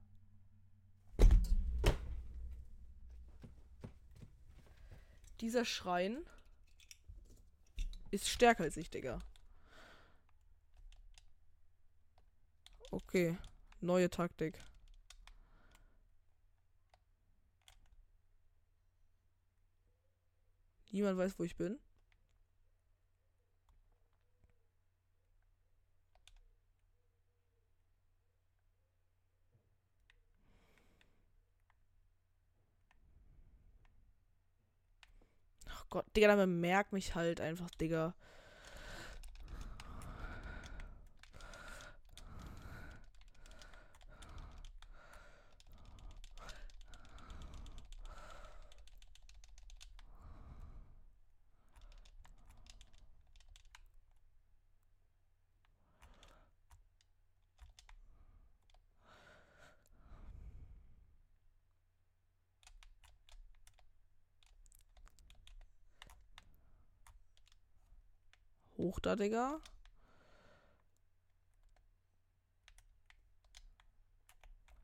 Dieser 5.40 5.64
Schrein 5.64 6.26
ist 8.10 8.28
stärker 8.28 8.64
als 8.64 8.76
ich, 8.76 8.90
Digga. 8.90 9.20
Okay. 12.90 13.38
Neue 13.80 14.10
Taktik. 14.10 14.58
Niemand 20.90 21.16
weiß, 21.16 21.38
wo 21.38 21.44
ich 21.44 21.54
bin. 21.54 21.78
Ach 35.72 35.79
Gott, 35.90 36.06
Digga, 36.16 36.34
dann 36.36 36.60
merkt 36.60 36.92
mich 36.92 37.14
halt 37.14 37.40
einfach, 37.40 37.68
Digga. 37.80 38.14
Hoch 68.78 68.99
da, 69.10 69.16
Digga. 69.16 69.60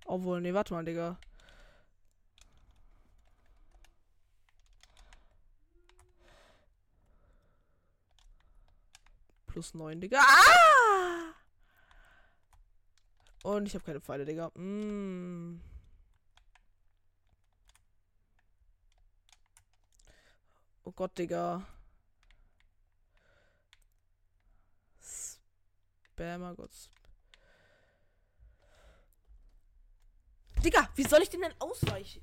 Obwohl, 0.07 0.41
nee, 0.41 0.55
warte 0.55 0.74
mal, 0.74 0.85
Digga. 0.85 1.18
Plus 9.47 9.74
9, 9.74 10.01
Digga. 10.01 10.20
Ah! 10.20 11.35
Und 13.43 13.66
ich 13.66 13.74
habe 13.74 13.85
keine 13.85 14.01
Pfeile, 14.01 14.24
Digga. 14.24 14.51
Mm. 14.55 15.61
Oh 20.85 20.93
Gott, 20.93 21.16
Digga. 21.18 21.64
Spammer, 26.17 26.55
Gott. 26.55 26.71
Digga, 30.64 30.89
wie 30.95 31.03
soll 31.05 31.21
ich 31.21 31.29
denn 31.29 31.43
denn 31.43 31.53
ausweichen? 31.59 32.23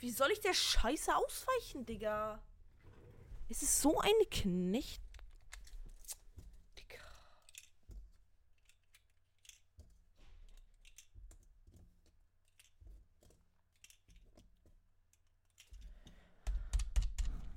Wie 0.00 0.10
soll 0.10 0.30
ich 0.32 0.40
der 0.40 0.52
Scheiße 0.52 1.16
ausweichen, 1.16 1.86
Digga? 1.86 2.42
Es 3.48 3.62
ist 3.62 3.80
so 3.80 3.98
eine 4.00 4.26
Knecht. 4.30 5.00
Digga. 6.78 6.98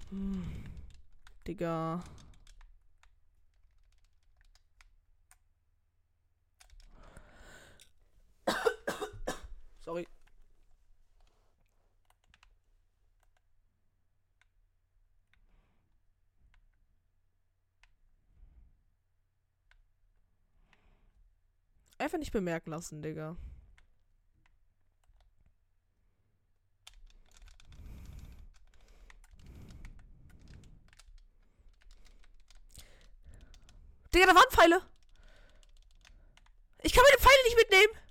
Hm. 0.10 0.64
Digga. 1.46 2.02
Sorry. 9.90 10.06
Einfach 21.98 22.20
nicht 22.20 22.32
bemerken 22.32 22.70
lassen, 22.70 23.02
Digga. 23.02 23.36
Digga, 34.14 34.28
da 34.28 34.36
waren 34.36 34.52
Pfeile. 34.52 34.84
Ich 36.84 36.94
kann 36.94 37.04
meine 37.04 37.18
Pfeile 37.18 37.44
nicht 37.46 37.58
mitnehmen. 37.58 38.09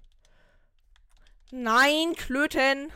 Nein, 1.50 2.14
Klöten. 2.14 2.92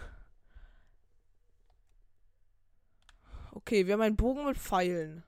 Okay, 3.53 3.87
wir 3.87 3.95
haben 3.95 4.03
einen 4.03 4.17
Bogen 4.17 4.45
mit 4.45 4.59
Pfeilen. 4.59 5.25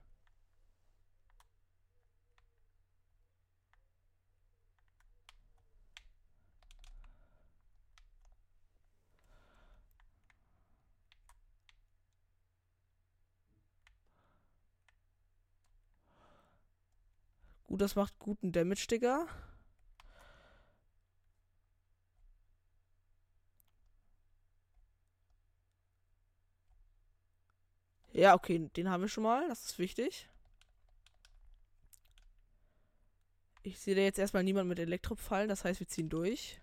Gut, 17.66 17.80
das 17.80 17.96
macht 17.96 18.18
guten 18.18 18.52
Damage, 18.52 18.86
Digga. 18.88 19.26
Ja, 28.14 28.34
okay, 28.34 28.70
den 28.76 28.88
haben 28.88 29.02
wir 29.02 29.08
schon 29.08 29.24
mal. 29.24 29.48
Das 29.48 29.64
ist 29.64 29.78
wichtig. 29.78 30.28
Ich 33.64 33.78
sehe 33.80 33.94
da 33.96 34.02
jetzt 34.02 34.18
erstmal 34.18 34.44
niemand 34.44 34.68
mit 34.68 34.78
Elektropfallen, 34.78 35.48
das 35.48 35.64
heißt, 35.64 35.80
wir 35.80 35.88
ziehen 35.88 36.08
durch. 36.08 36.60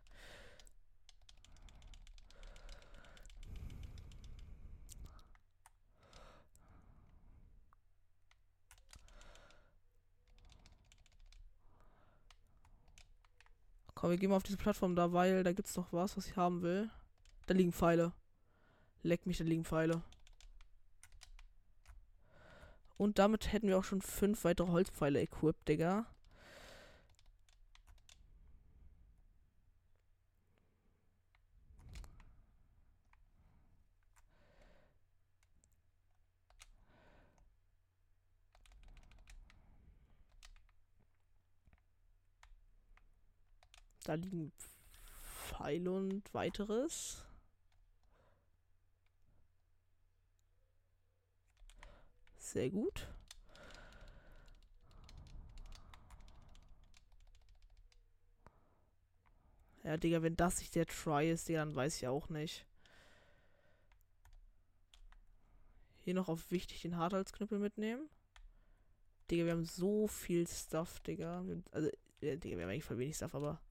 Komm, 13.96 14.12
wir 14.12 14.18
gehen 14.18 14.30
mal 14.30 14.38
auf 14.38 14.44
diese 14.44 14.58
Plattform 14.58 14.96
da, 14.96 15.12
weil 15.12 15.44
da 15.44 15.52
gibt 15.52 15.68
es 15.68 15.76
noch 15.76 15.92
was, 15.92 16.16
was 16.18 16.28
ich 16.28 16.38
haben 16.38 16.62
will. 16.62 16.90
Da 17.46 17.54
liegen 17.54 17.74
Pfeile. 17.74 18.14
Leck 19.04 19.26
mich, 19.26 19.38
da 19.38 19.44
liegen 19.44 19.66
Pfeile. 19.66 20.02
Und 23.02 23.18
damit 23.18 23.52
hätten 23.52 23.68
wir 23.68 23.80
auch 23.80 23.84
schon 23.84 24.04
fünf 24.04 24.44
weitere 24.44 24.68
Holzpfeile 24.68 25.22
equipped, 25.22 25.68
Digga. 25.68 26.06
Da 44.04 44.14
liegen 44.14 44.52
Pfeile 45.24 45.92
und 45.92 46.32
weiteres. 46.36 47.26
Sehr 52.52 52.70
gut. 52.70 53.08
Ja, 59.84 59.96
Digga, 59.96 60.22
wenn 60.22 60.36
das 60.36 60.60
nicht 60.60 60.76
der 60.76 60.86
Try 60.86 61.32
ist, 61.32 61.48
Digga, 61.48 61.64
dann 61.64 61.74
weiß 61.74 61.96
ich 61.96 62.08
auch 62.10 62.28
nicht. 62.28 62.66
Hier 66.04 66.14
noch 66.14 66.28
auf 66.28 66.52
wichtig 66.52 66.82
den 66.82 66.98
Hartholzknüppel 66.98 67.58
mitnehmen. 67.58 68.10
Digga, 69.30 69.46
wir 69.46 69.54
haben 69.54 69.64
so 69.64 70.08
viel 70.08 70.46
Stuff, 70.46 71.00
Digga. 71.00 71.46
Also, 71.72 71.90
ja, 72.20 72.36
Digga, 72.36 72.58
wir 72.58 72.66
haben 72.66 72.72
eigentlich 72.72 72.84
voll 72.84 72.98
wenig 72.98 73.16
Stuff, 73.16 73.34
aber. 73.34 73.62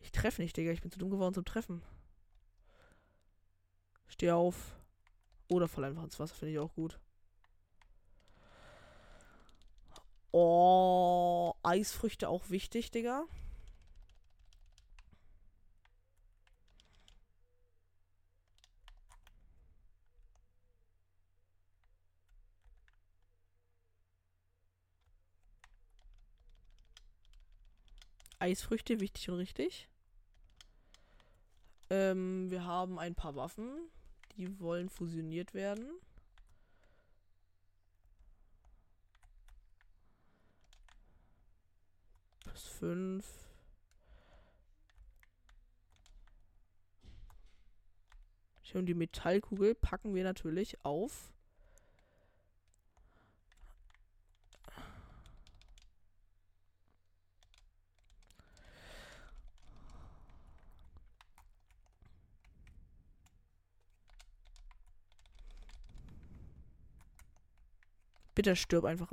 Ich 0.00 0.12
treffe 0.12 0.42
nicht, 0.42 0.54
Digga. 0.58 0.72
Ich 0.72 0.82
bin 0.82 0.90
zu 0.90 0.98
dumm 0.98 1.08
geworden 1.08 1.32
zum 1.32 1.46
Treffen. 1.46 1.80
Steh 4.12 4.30
auf. 4.30 4.76
Oder 5.48 5.68
fall 5.68 5.84
einfach 5.84 6.04
ins 6.04 6.20
Wasser, 6.20 6.34
finde 6.34 6.52
ich 6.52 6.58
auch 6.58 6.74
gut. 6.74 7.00
Oh, 10.32 11.54
Eisfrüchte 11.62 12.28
auch 12.28 12.50
wichtig, 12.50 12.90
Digga. 12.90 13.24
Eisfrüchte, 28.38 29.00
wichtig 29.00 29.30
und 29.30 29.36
richtig. 29.36 29.88
Ähm, 31.90 32.50
wir 32.50 32.64
haben 32.64 32.98
ein 32.98 33.14
paar 33.14 33.36
Waffen, 33.36 33.70
die 34.36 34.58
wollen 34.60 34.88
fusioniert 34.88 35.54
werden. 35.54 35.86
Plus 42.40 42.68
5. 42.68 43.42
Und 48.74 48.86
die 48.86 48.94
Metallkugel 48.94 49.74
packen 49.74 50.14
wir 50.14 50.24
natürlich 50.24 50.82
auf 50.82 51.30
Bitte 68.42 68.56
stirb 68.56 68.84
einfach. 68.84 69.12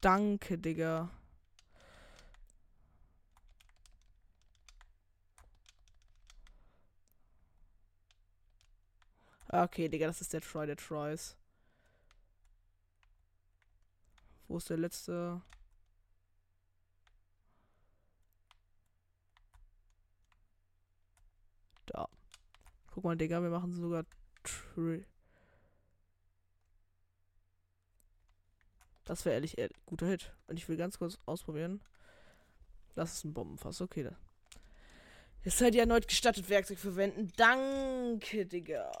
Danke, 0.00 0.58
Digga. 0.58 1.08
Okay, 9.48 9.88
Digga, 9.88 10.08
das 10.08 10.20
ist 10.20 10.32
der 10.32 10.40
Troy 10.40 10.66
der 10.66 10.76
Troys. 10.76 11.36
Wo 14.48 14.56
ist 14.58 14.68
der 14.70 14.78
letzte? 14.78 15.40
Da. 21.92 22.08
Guck 22.90 23.04
mal, 23.04 23.16
Digga, 23.16 23.42
wir 23.42 23.50
machen 23.50 23.74
sogar. 23.74 24.04
Tri 24.42 25.04
das 29.10 29.24
wäre 29.24 29.34
ehrlich 29.34 29.58
ein 29.58 29.70
guter 29.86 30.06
Hit. 30.06 30.32
Und 30.46 30.56
ich 30.56 30.68
will 30.68 30.76
ganz 30.76 30.98
kurz 30.98 31.18
ausprobieren. 31.26 31.80
Das 32.94 33.14
ist 33.14 33.24
ein 33.24 33.34
Bombenfass. 33.34 33.80
Okay, 33.80 34.04
da. 34.04 34.16
Jetzt 35.42 35.58
seid 35.58 35.74
ihr 35.74 35.80
erneut 35.80 36.06
gestattet, 36.06 36.48
Werkzeug 36.48 36.78
verwenden. 36.78 37.32
Danke, 37.36 38.46
Digga. 38.46 38.92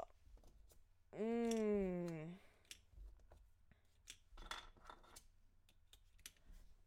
Mm. 1.16 2.34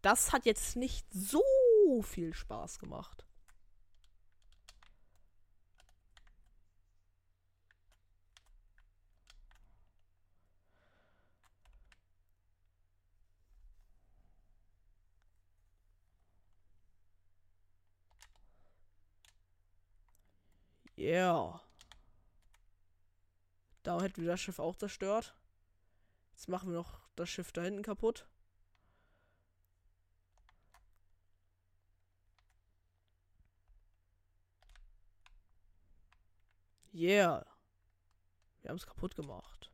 Das 0.01 0.34
hat 0.34 0.45
jetzt 0.45 0.76
nicht 0.76 1.08
so 1.14 1.41
viel 2.01 2.34
Spaß 2.34 2.80
gemacht. 2.80 3.26
Yeah. 21.04 21.60
Da 23.84 24.01
hätten 24.01 24.22
wir 24.22 24.30
das 24.30 24.39
Schiff 24.39 24.58
auch 24.58 24.78
zerstört. 24.78 25.36
Jetzt 26.32 26.47
machen 26.47 26.70
wir 26.70 26.78
noch 26.78 27.01
das 27.18 27.30
Schiff 27.30 27.51
da 27.51 27.62
hinten 27.62 27.84
kaputt. 27.84 28.26
Yeah. 36.93 37.45
Wir 38.62 38.70
haben 38.70 38.78
es 38.78 38.88
kaputt 38.88 39.14
gemacht. 39.16 39.72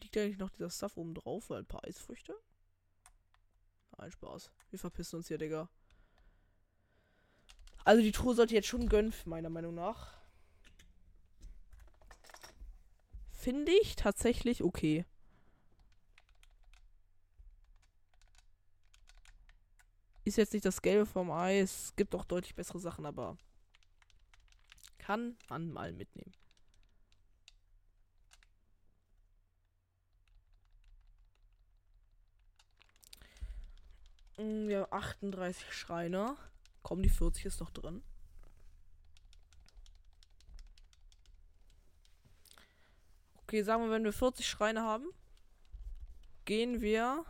Liegt 0.00 0.16
eigentlich 0.16 0.38
noch 0.38 0.48
dieser 0.48 0.70
Stuff 0.70 0.96
oben 0.96 1.12
drauf, 1.12 1.50
weil 1.50 1.58
ein 1.58 1.66
paar 1.66 1.84
Eisfrüchte? 1.84 2.34
Ein 3.96 4.10
Spaß. 4.10 4.50
Wir 4.70 4.78
verpissen 4.78 5.16
uns 5.16 5.28
hier, 5.28 5.38
Digga. 5.38 5.68
Also 7.84 8.02
die 8.02 8.12
Truhe 8.12 8.34
sollte 8.34 8.54
jetzt 8.54 8.68
schon 8.68 8.88
gönnen, 8.88 9.14
meiner 9.24 9.50
Meinung 9.50 9.74
nach. 9.74 10.14
Finde 13.30 13.72
ich 13.72 13.94
tatsächlich 13.94 14.62
okay. 14.62 15.04
Ist 20.24 20.38
jetzt 20.38 20.54
nicht 20.54 20.64
das 20.64 20.80
Gelbe 20.80 21.04
vom 21.04 21.30
Eis. 21.30 21.92
Gibt 21.96 22.14
auch 22.14 22.24
deutlich 22.24 22.54
bessere 22.54 22.78
Sachen, 22.78 23.04
aber 23.04 23.36
kann 24.96 25.36
man 25.50 25.70
mal 25.70 25.92
mitnehmen. 25.92 26.32
Wir 34.36 34.80
haben 34.80 34.92
38 34.92 35.72
Schreine. 35.72 36.36
Kommen 36.82 37.02
die 37.02 37.08
40 37.08 37.46
ist 37.46 37.60
noch 37.60 37.70
drin. 37.70 38.02
Okay, 43.42 43.62
sagen 43.62 43.84
wir, 43.84 43.90
wenn 43.90 44.04
wir 44.04 44.12
40 44.12 44.46
Schreine 44.46 44.82
haben, 44.82 45.06
gehen 46.44 46.80
wir 46.80 47.24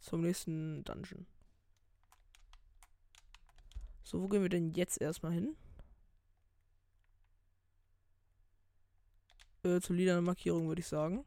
zum 0.00 0.22
nächsten 0.22 0.84
Dungeon. 0.84 1.26
So, 4.02 4.22
wo 4.22 4.28
gehen 4.28 4.42
wir 4.42 4.48
denn 4.48 4.70
jetzt 4.72 5.00
erstmal 5.00 5.32
hin? 5.32 5.56
Äh, 9.64 9.80
zur 9.80 9.96
lilanen 9.96 10.24
Markierung 10.24 10.68
würde 10.68 10.80
ich 10.80 10.88
sagen. 10.88 11.24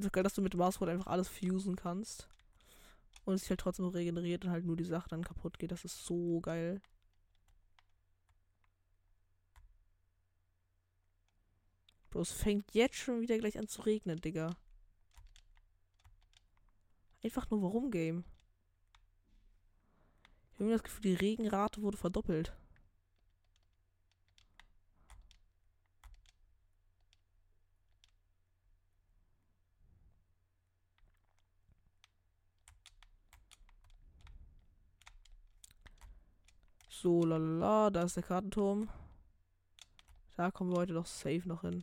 Finde 0.00 0.08
es 0.08 0.12
geil, 0.12 0.22
dass 0.22 0.34
du 0.34 0.40
mit 0.40 0.54
Marsrot 0.54 0.88
einfach 0.88 1.08
alles 1.08 1.28
fusen 1.28 1.76
kannst. 1.76 2.26
Und 3.26 3.34
es 3.34 3.42
sich 3.42 3.50
halt 3.50 3.60
trotzdem 3.60 3.86
regeneriert 3.86 4.44
und 4.44 4.50
halt 4.50 4.64
nur 4.64 4.76
die 4.76 4.84
Sache 4.84 5.10
dann 5.10 5.22
kaputt 5.22 5.58
geht. 5.58 5.72
Das 5.72 5.84
ist 5.84 6.06
so 6.06 6.40
geil. 6.40 6.80
Bro, 12.08 12.22
es 12.22 12.32
fängt 12.32 12.72
jetzt 12.72 12.96
schon 12.96 13.20
wieder 13.20 13.38
gleich 13.38 13.58
an 13.58 13.68
zu 13.68 13.82
regnen, 13.82 14.20
Digga. 14.20 14.56
Einfach 17.22 17.50
nur 17.50 17.62
warum 17.62 17.90
Game? 17.90 18.24
Ich 20.54 20.60
habe 20.60 20.72
das 20.72 20.82
Gefühl, 20.82 21.02
die 21.02 21.14
Regenrate 21.14 21.82
wurde 21.82 21.98
verdoppelt. 21.98 22.54
So, 37.02 37.24
lalala, 37.24 37.88
da 37.88 38.02
ist 38.02 38.16
der 38.16 38.22
Kartenturm. 38.22 38.90
Da 40.36 40.50
kommen 40.50 40.70
wir 40.70 40.76
heute 40.76 40.92
doch 40.92 41.06
safe 41.06 41.40
noch 41.46 41.62
hin. 41.62 41.82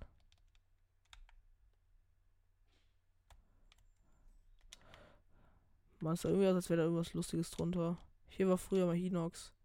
Man 6.02 6.14
ist 6.14 6.24
da 6.24 6.30
irgendwie 6.30 6.48
aus, 6.48 6.54
als 6.54 6.70
wäre 6.70 6.78
da 6.78 6.84
irgendwas 6.84 7.16
Lustiges 7.16 7.50
drunter. 7.50 7.98
Hier 8.30 8.48
war 8.48 8.60
früher 8.60 8.86
mal 8.86 8.96
Hinox. 8.96 9.56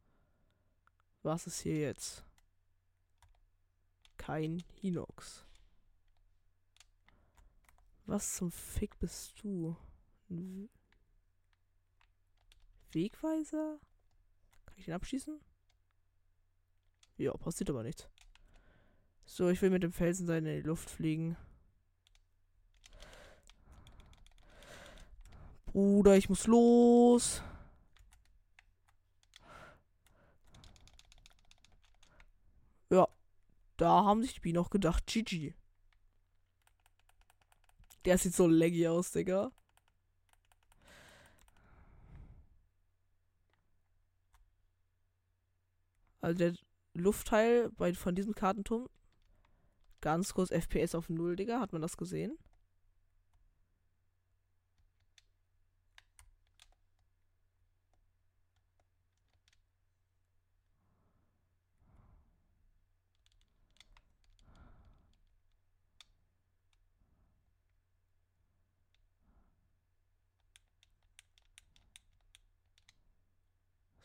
Was 1.22 1.46
ist 1.46 1.60
hier 1.60 1.78
jetzt? 1.78 2.24
Kein 4.16 4.64
Hinox. 4.80 5.44
Was 8.06 8.36
zum 8.36 8.50
Fick 8.50 8.98
bist 8.98 9.34
du? 9.42 9.76
Wegweiser? 12.92 13.78
Ich 14.82 14.86
den 14.86 14.94
abschießen? 14.94 15.40
Ja, 17.16 17.32
passiert 17.34 17.70
aber 17.70 17.84
nichts. 17.84 18.08
So, 19.24 19.48
ich 19.48 19.62
will 19.62 19.70
mit 19.70 19.84
dem 19.84 19.92
Felsenseil 19.92 20.38
in 20.38 20.56
die 20.56 20.66
Luft 20.66 20.90
fliegen. 20.90 21.36
Bruder, 25.66 26.16
ich 26.16 26.28
muss 26.28 26.48
los. 26.48 27.42
Ja, 32.90 33.06
da 33.76 34.04
haben 34.04 34.22
sich 34.22 34.34
die 34.34 34.40
Bienen 34.40 34.58
auch 34.58 34.70
gedacht, 34.70 35.06
GG. 35.06 35.54
Der 38.04 38.18
sieht 38.18 38.34
so 38.34 38.48
laggy 38.48 38.88
aus, 38.88 39.12
Digga. 39.12 39.52
Also 46.22 46.38
der 46.38 46.54
Luftteil 46.94 47.70
bei, 47.76 47.92
von 47.92 48.14
diesem 48.14 48.34
Kartenturm. 48.34 48.88
Ganz 50.02 50.34
kurz 50.34 50.50
FPS 50.50 50.94
auf 50.94 51.08
0, 51.08 51.36
Digga. 51.36 51.60
Hat 51.60 51.72
man 51.72 51.80
das 51.80 51.96
gesehen? 51.96 52.36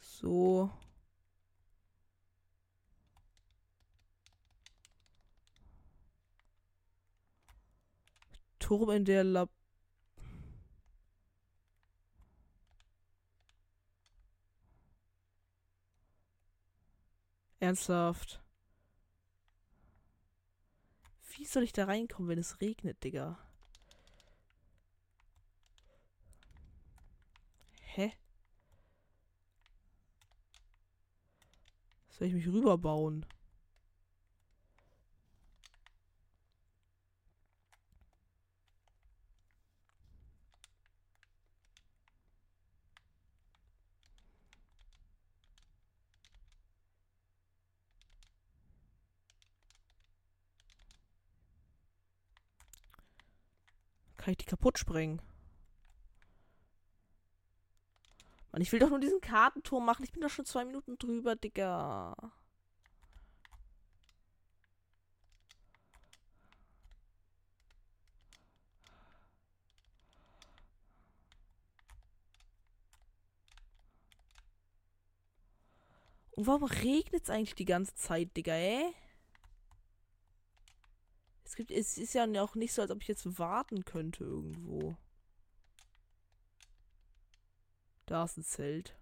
So. 0.02 0.72
Turm 8.68 8.90
in 8.90 9.06
der 9.06 9.24
Lab. 9.24 9.50
Ernsthaft. 17.62 18.42
Wie 21.38 21.46
soll 21.46 21.64
ich 21.64 21.72
da 21.72 21.86
reinkommen, 21.86 22.28
wenn 22.28 22.40
es 22.40 22.60
regnet, 22.60 23.02
Digga? 23.06 23.40
Hä? 27.80 28.12
Soll 32.10 32.28
ich 32.28 32.34
mich 32.34 32.48
rüberbauen? 32.48 33.26
Kann 54.28 54.34
ich 54.34 54.40
die 54.40 54.46
kaputt 54.46 54.78
sprengen? 54.78 55.22
Mann, 58.52 58.62
ich 58.62 58.74
will 58.74 58.80
doch 58.80 58.90
nur 58.90 59.00
diesen 59.00 59.22
Kartenturm 59.22 59.86
machen. 59.86 60.04
Ich 60.04 60.12
bin 60.12 60.22
doch 60.22 60.30
schon 60.30 60.44
zwei 60.44 60.66
Minuten 60.66 60.98
drüber, 60.98 61.38
Digga. 61.38 62.14
Und 76.32 76.48
warum 76.48 76.66
regnet 76.66 77.24
es 77.24 77.30
eigentlich 77.30 77.56
die 77.56 77.64
ganze 77.64 77.96
Zeit, 77.96 78.36
Digga, 78.36 78.56
ey? 78.56 78.94
Es 81.58 81.66
gibt, 81.66 81.72
es 81.72 81.98
ist 81.98 82.14
ja 82.14 82.28
auch 82.44 82.54
nicht 82.54 82.72
so, 82.72 82.84
als 82.84 82.92
ob 82.92 83.02
ich 83.02 83.08
jetzt 83.08 83.40
warten 83.40 83.84
könnte 83.84 84.24
irgendwo. 84.24 84.96
Da 88.06 88.26
ist 88.26 88.38
ein 88.38 88.44
Zelt. 88.44 88.96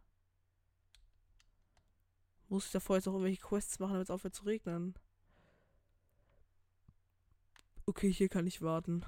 Muss 2.48 2.68
ich 2.68 2.72
davor 2.72 2.96
jetzt 2.96 3.10
auch 3.10 3.12
irgendwelche 3.12 3.42
Quests 3.42 3.80
machen, 3.80 3.92
damit 3.92 4.06
es 4.06 4.10
aufhört 4.10 4.36
zu 4.36 4.46
regnen? 4.46 4.98
Okay, 7.88 8.10
hier 8.10 8.30
kann 8.30 8.48
ich 8.48 8.62
warten. 8.62 9.06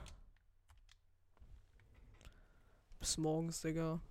Bis 3.00 3.18
morgens, 3.18 3.62
Digga. 3.62 4.02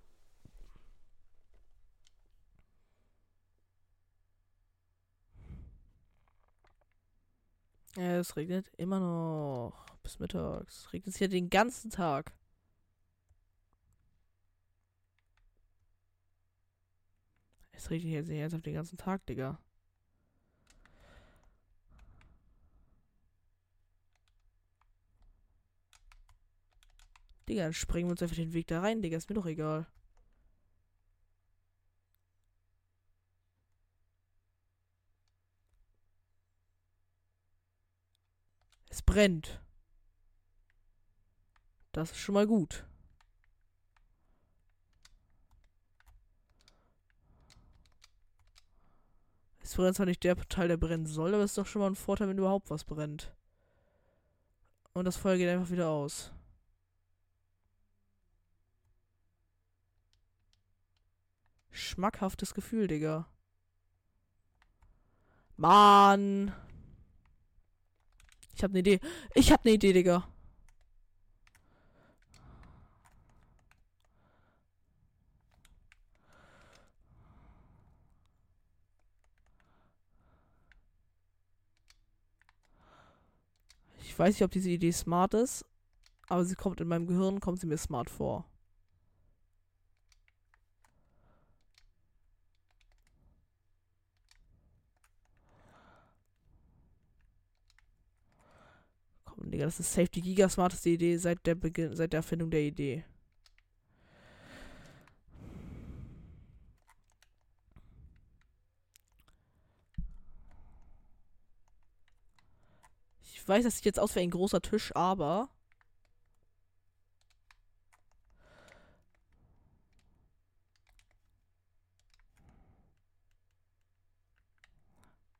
Es 7.97 8.35
regnet 8.35 8.71
immer 8.77 8.99
noch. 8.99 9.85
Bis 10.03 10.19
mittags. 10.19 10.85
Es 10.85 10.93
regnet 10.93 11.17
hier 11.17 11.27
den 11.29 11.49
ganzen 11.49 11.89
Tag. 11.89 12.33
Es 17.71 17.89
regnet 17.89 18.09
hier 18.09 18.23
sehr 18.23 18.41
ernsthaft 18.41 18.65
den 18.65 18.73
ganzen 18.75 18.97
Tag, 18.97 19.25
Digga. 19.25 19.59
Digga, 27.49 27.63
dann 27.63 27.73
sprengen 27.73 28.07
wir 28.07 28.11
uns 28.11 28.21
einfach 28.21 28.35
den 28.35 28.53
Weg 28.53 28.67
da 28.67 28.81
rein, 28.81 29.01
Digga. 29.01 29.17
Ist 29.17 29.29
mir 29.29 29.35
doch 29.35 29.45
egal. 29.45 29.87
Brennt. 39.07 39.59
Das 41.93 42.11
ist 42.11 42.19
schon 42.19 42.35
mal 42.35 42.45
gut. 42.45 42.85
Es 49.63 49.73
brennt 49.75 49.95
zwar 49.95 50.05
nicht 50.05 50.23
der 50.23 50.35
Teil, 50.35 50.67
der 50.67 50.77
brennen 50.77 51.07
soll, 51.07 51.33
aber 51.33 51.43
es 51.43 51.51
ist 51.51 51.57
doch 51.57 51.65
schon 51.65 51.81
mal 51.81 51.89
ein 51.89 51.95
Vorteil, 51.95 52.29
wenn 52.29 52.37
überhaupt 52.37 52.69
was 52.69 52.83
brennt. 52.83 53.33
Und 54.93 55.05
das 55.05 55.17
Feuer 55.17 55.37
geht 55.37 55.49
einfach 55.49 55.71
wieder 55.71 55.89
aus. 55.89 56.31
Schmackhaftes 61.71 62.53
Gefühl, 62.53 62.87
Digga. 62.87 63.27
Mann. 65.55 66.53
Ich 68.57 68.63
habe 68.63 68.71
eine 68.71 68.79
Idee. 68.79 68.99
Ich 69.35 69.51
habe 69.51 69.61
eine 69.65 69.73
Idee, 69.75 69.93
Digga. 69.93 70.27
Ich 83.99 84.17
weiß 84.17 84.33
nicht, 84.33 84.41
ob 84.41 84.49
diese 84.49 84.71
Idee 84.71 84.91
smart 84.91 85.35
ist, 85.35 85.63
aber 86.27 86.43
sie 86.43 86.55
kommt 86.55 86.81
in 86.81 86.87
meinem 86.87 87.05
Gehirn, 87.05 87.39
kommt 87.39 87.59
sie 87.59 87.67
mir 87.67 87.77
smart 87.77 88.09
vor. 88.09 88.43
Komm, 99.47 99.51
Digga, 99.51 99.65
das 99.65 99.79
ist 99.79 99.93
safe 99.93 100.09
die 100.09 100.21
gigasmarteste 100.21 100.89
Idee 100.89 101.15
seit 101.15 101.45
der 101.45 101.55
Beginn, 101.55 101.95
seit 101.95 102.11
der 102.11 102.17
Erfindung 102.19 102.51
der 102.51 102.63
Idee. 102.63 103.05
Ich 113.21 113.47
weiß, 113.47 113.63
das 113.63 113.77
sieht 113.77 113.85
jetzt 113.85 113.99
aus 114.01 114.15
wie 114.15 114.19
ein 114.19 114.31
großer 114.31 114.61
Tisch, 114.61 114.93
aber. 114.93 115.47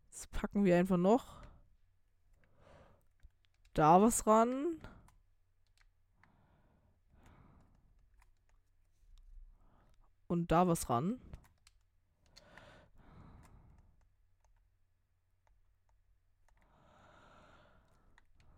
Jetzt 0.09 0.31
packen 0.31 0.63
wir 0.63 0.77
einfach 0.77 0.95
noch 0.95 1.36
da 3.77 4.01
was 4.01 4.25
ran. 4.25 4.79
Und 10.27 10.51
da 10.51 10.67
was 10.67 10.89
ran. 10.89 11.19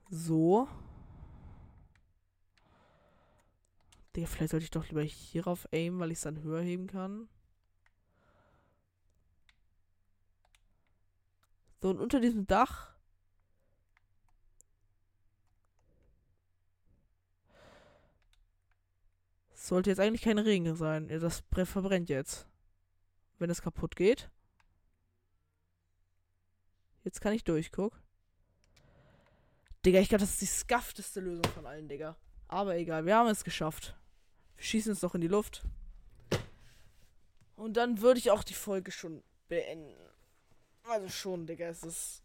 So. 0.09 0.67
Digga, 4.15 4.28
vielleicht 4.28 4.51
sollte 4.51 4.63
ich 4.63 4.72
doch 4.72 4.88
lieber 4.88 5.03
hierauf 5.03 5.67
aimen, 5.72 5.99
weil 5.99 6.11
ich 6.11 6.17
es 6.17 6.24
dann 6.24 6.41
höher 6.41 6.61
heben 6.61 6.88
kann. 6.88 7.28
So, 11.82 11.89
und 11.89 11.99
unter 11.99 12.20
diesem 12.20 12.47
Dach. 12.47 12.99
Sollte 19.70 19.91
jetzt 19.91 19.99
eigentlich 19.99 20.24
kein 20.24 20.39
Regen 20.39 20.76
sein. 20.76 21.07
Das 21.09 21.43
verbrennt 21.65 22.09
jetzt. 22.09 22.47
Wenn 23.38 23.51
es 23.51 23.61
kaputt 23.61 23.95
geht. 23.95 24.32
Jetzt 27.03 27.22
kann 27.22 27.34
ich 27.34 27.43
durchgucken. 27.43 27.99
Digga, 29.86 29.99
ich 29.99 30.09
glaube, 30.09 30.22
das 30.22 30.32
ist 30.32 30.41
die 30.41 30.47
skaffteste 30.47 31.20
Lösung 31.20 31.45
von 31.53 31.67
allen, 31.67 31.88
Digga. 31.88 32.17
Aber 32.47 32.78
egal, 32.78 33.05
wir 33.05 33.15
haben 33.15 33.30
es 33.30 33.43
geschafft. 33.43 33.95
Wir 34.55 34.63
schießen 34.63 34.93
es 34.93 35.01
doch 35.01 35.13
in 35.13 35.22
die 35.22 35.28
Luft. 35.28 35.63
Und 37.55 37.78
dann 37.78 38.01
würde 38.01 38.20
ich 38.20 38.32
auch 38.32 38.43
die 38.43 38.55
Folge 38.55 38.91
schon 38.91 39.22
beenden. 39.49 39.93
Also 40.82 41.09
schon, 41.09 41.45
Digga, 41.45 41.67
es 41.67 41.84
ist. 41.84 42.24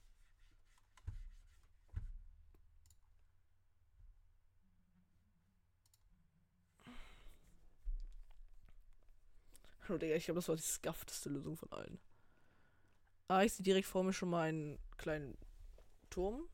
Hallo, 9.87 9.99
Digga, 9.99 10.15
ich 10.15 10.25
glaube, 10.25 10.39
das 10.39 10.49
war 10.49 10.57
die 10.57 10.63
skaffteste 10.63 11.29
Lösung 11.29 11.57
von 11.57 11.71
allen. 11.71 11.99
Ah, 13.29 13.43
ich 13.43 13.53
sehe 13.53 13.65
direkt 13.65 13.87
vor 13.87 14.03
mir 14.03 14.15
schon 14.15 14.31
mal 14.31 14.49
einen 14.49 14.79
kleinen 14.97 15.37
Turm. 16.09 16.49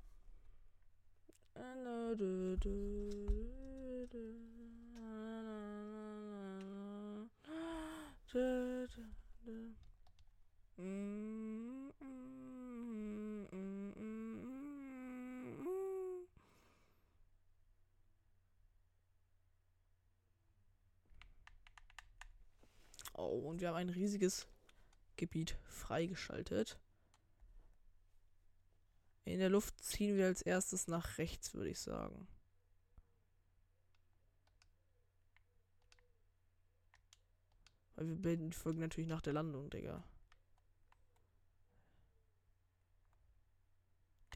Oh, 23.13 23.49
und 23.49 23.61
wir 23.61 23.69
haben 23.69 23.77
ein 23.77 23.91
riesiges 23.91 24.47
Gebiet 25.17 25.57
freigeschaltet. 25.65 26.79
In 29.25 29.39
der 29.39 29.51
Luft 29.51 29.79
ziehen 29.83 30.17
wir 30.17 30.27
als 30.27 30.43
erstes 30.43 30.89
nach 30.89 31.19
rechts, 31.19 31.55
würde 31.55 31.71
ich 31.71 31.79
sagen. 31.79 32.27
Weil 37.95 38.09
wir 38.09 38.17
bilden 38.17 38.51
die 38.51 38.57
Folge 38.57 38.81
natürlich 38.81 39.11
nach 39.11 39.21
der 39.21 39.35
Landung, 39.35 39.69
Digga. 39.69 40.03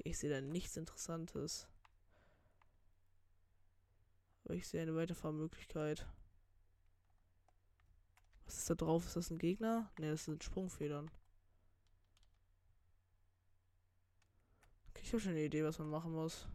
Ich 0.03 0.19
sehe 0.19 0.29
da 0.29 0.43
nichts 0.43 0.77
Interessantes. 0.77 1.67
Aber 4.45 4.55
ich 4.55 4.69
sehe 4.69 4.83
eine 4.83 4.95
Weiterfahrmöglichkeit. 4.95 6.07
Was 8.47 8.59
ist 8.59 8.71
da 8.71 8.75
drauf? 8.75 9.07
Ist 9.07 9.17
das 9.17 9.31
ein 9.31 9.39
Gegner? 9.39 9.91
Ne, 9.99 10.11
das 10.11 10.25
sind 10.25 10.45
Sprungfedern. 10.45 11.11
Okay, 14.91 15.03
ich 15.03 15.13
habe 15.13 15.21
schon 15.21 15.33
eine 15.33 15.45
Idee, 15.45 15.65
was 15.65 15.79
man 15.79 15.91
machen 15.91 16.13
muss. 16.13 16.47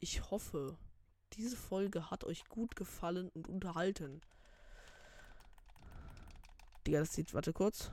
Ich 0.00 0.30
hoffe, 0.30 0.76
diese 1.34 1.56
Folge 1.56 2.10
hat 2.10 2.24
euch 2.24 2.44
gut 2.46 2.76
gefallen 2.76 3.28
und 3.30 3.48
unterhalten. 3.48 4.20
Digga, 6.86 7.00
das 7.00 7.12
sieht, 7.12 7.32
warte 7.34 7.52
kurz. 7.52 7.92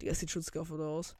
Digga, 0.00 0.12
das 0.12 0.20
sieht 0.20 0.30
scuffed 0.30 0.80
aus. 0.80 1.16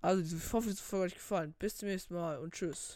Also, 0.00 0.36
ich 0.36 0.52
hoffe, 0.52 0.68
diese 0.68 0.82
Folge 0.82 1.06
hat 1.06 1.12
euch 1.12 1.18
gefallen. 1.18 1.54
Bis 1.58 1.76
zum 1.76 1.88
nächsten 1.88 2.14
Mal 2.14 2.38
und 2.38 2.54
tschüss. 2.54 2.92